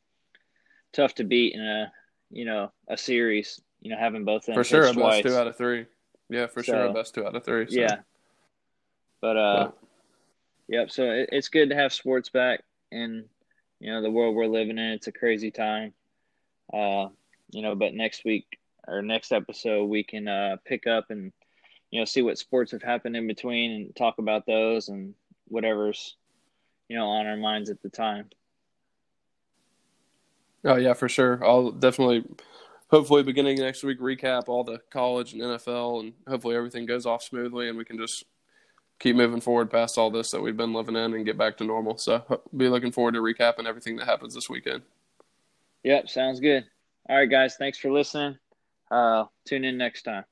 tough 0.93 1.15
to 1.17 1.25
beat 1.25 1.55
in 1.55 1.61
a 1.61 1.93
you 2.31 2.45
know 2.45 2.73
a 2.89 2.97
series. 2.97 3.61
You 3.81 3.91
know, 3.91 3.99
having 3.99 4.25
both 4.25 4.45
for 4.45 4.65
sure, 4.65 4.87
a 4.87 4.95
best 4.95 5.23
two 5.23 5.35
out 5.35 5.47
of 5.47 5.57
three. 5.57 5.87
Yeah, 6.29 6.47
for 6.47 6.63
so, 6.63 6.73
sure, 6.73 6.85
a 6.85 6.93
best 6.93 7.15
two 7.15 7.27
out 7.27 7.35
of 7.35 7.45
three. 7.45 7.67
So. 7.69 7.81
Yeah, 7.81 7.97
but 9.21 9.37
uh, 9.37 9.71
yep. 10.69 10.91
So 10.91 11.05
it, 11.05 11.31
it's 11.33 11.49
good 11.49 11.71
to 11.71 11.77
have 11.77 11.93
sports 11.93 12.29
back 12.29 12.63
in 12.93 13.25
you 13.81 13.91
know 13.91 14.03
the 14.03 14.11
world 14.11 14.35
we're 14.35 14.47
living 14.47 14.79
in. 14.79 14.93
It's 14.93 15.07
a 15.07 15.13
crazy 15.13 15.51
time. 15.51 15.93
Uh, 16.73 17.09
you 17.51 17.63
know, 17.63 17.75
but 17.75 17.95
next 17.95 18.25
week 18.25 18.59
or 18.87 19.03
next 19.03 19.33
episode 19.33 19.85
we 19.87 20.03
can 20.03 20.27
uh 20.27 20.57
pick 20.65 20.87
up 20.87 21.11
and 21.11 21.33
you 21.91 22.01
know 22.01 22.05
see 22.05 22.23
what 22.23 22.39
sports 22.39 22.73
have 22.73 22.83
happened 22.83 23.17
in 23.17 23.27
between 23.27 23.73
and 23.73 23.97
talk 23.97 24.19
about 24.19 24.47
those 24.47 24.89
and 24.89 25.15
whatever's 25.49 26.17
you 26.89 26.97
know 26.97 27.07
on 27.07 27.27
our 27.27 27.37
minds 27.37 27.71
at 27.71 27.83
the 27.83 27.89
time. 27.89 28.29
Oh 30.65 30.77
yeah, 30.77 30.93
for 30.95 31.09
sure. 31.09 31.45
I'll 31.45 31.71
definitely 31.71 32.25
hopefully 32.91 33.23
beginning 33.23 33.59
next 33.59 33.83
week 33.83 34.01
recap 34.01 34.49
all 34.49 34.65
the 34.65 34.81
college 34.91 35.33
and 35.33 35.43
NFL 35.43 36.01
and 36.01 36.13
hopefully 36.29 36.57
everything 36.57 36.87
goes 36.87 37.07
off 37.07 37.23
smoothly 37.23 37.69
and 37.69 37.79
we 37.79 37.85
can 37.85 37.97
just 37.97 38.25
keep 38.99 39.17
moving 39.17 39.41
forward 39.41 39.71
past 39.71 39.97
all 39.97 40.11
this 40.11 40.31
that 40.31 40.41
we've 40.41 40.57
been 40.57 40.75
living 40.75 40.97
in 40.97 41.15
and 41.15 41.25
get 41.25 41.39
back 41.39 41.57
to 41.57 41.65
normal. 41.65 41.97
So 41.99 42.43
be 42.57 42.69
looking 42.69 42.93
forward 42.93 43.15
to 43.15 43.21
recapping 43.21 43.67
everything 43.67 43.97
that 43.97 44.07
happens 44.07 44.35
this 44.35 44.51
weekend. 44.51 44.83
Yep, 45.85 46.09
sounds 46.09 46.41
good. 46.41 46.65
All 47.09 47.17
right, 47.17 47.31
guys, 47.31 47.57
thanks 47.57 47.79
for 47.79 47.91
listening. 47.91 48.39
Uh, 48.91 49.25
tune 49.47 49.65
in 49.65 49.79
next 49.79 50.03
time. 50.03 50.25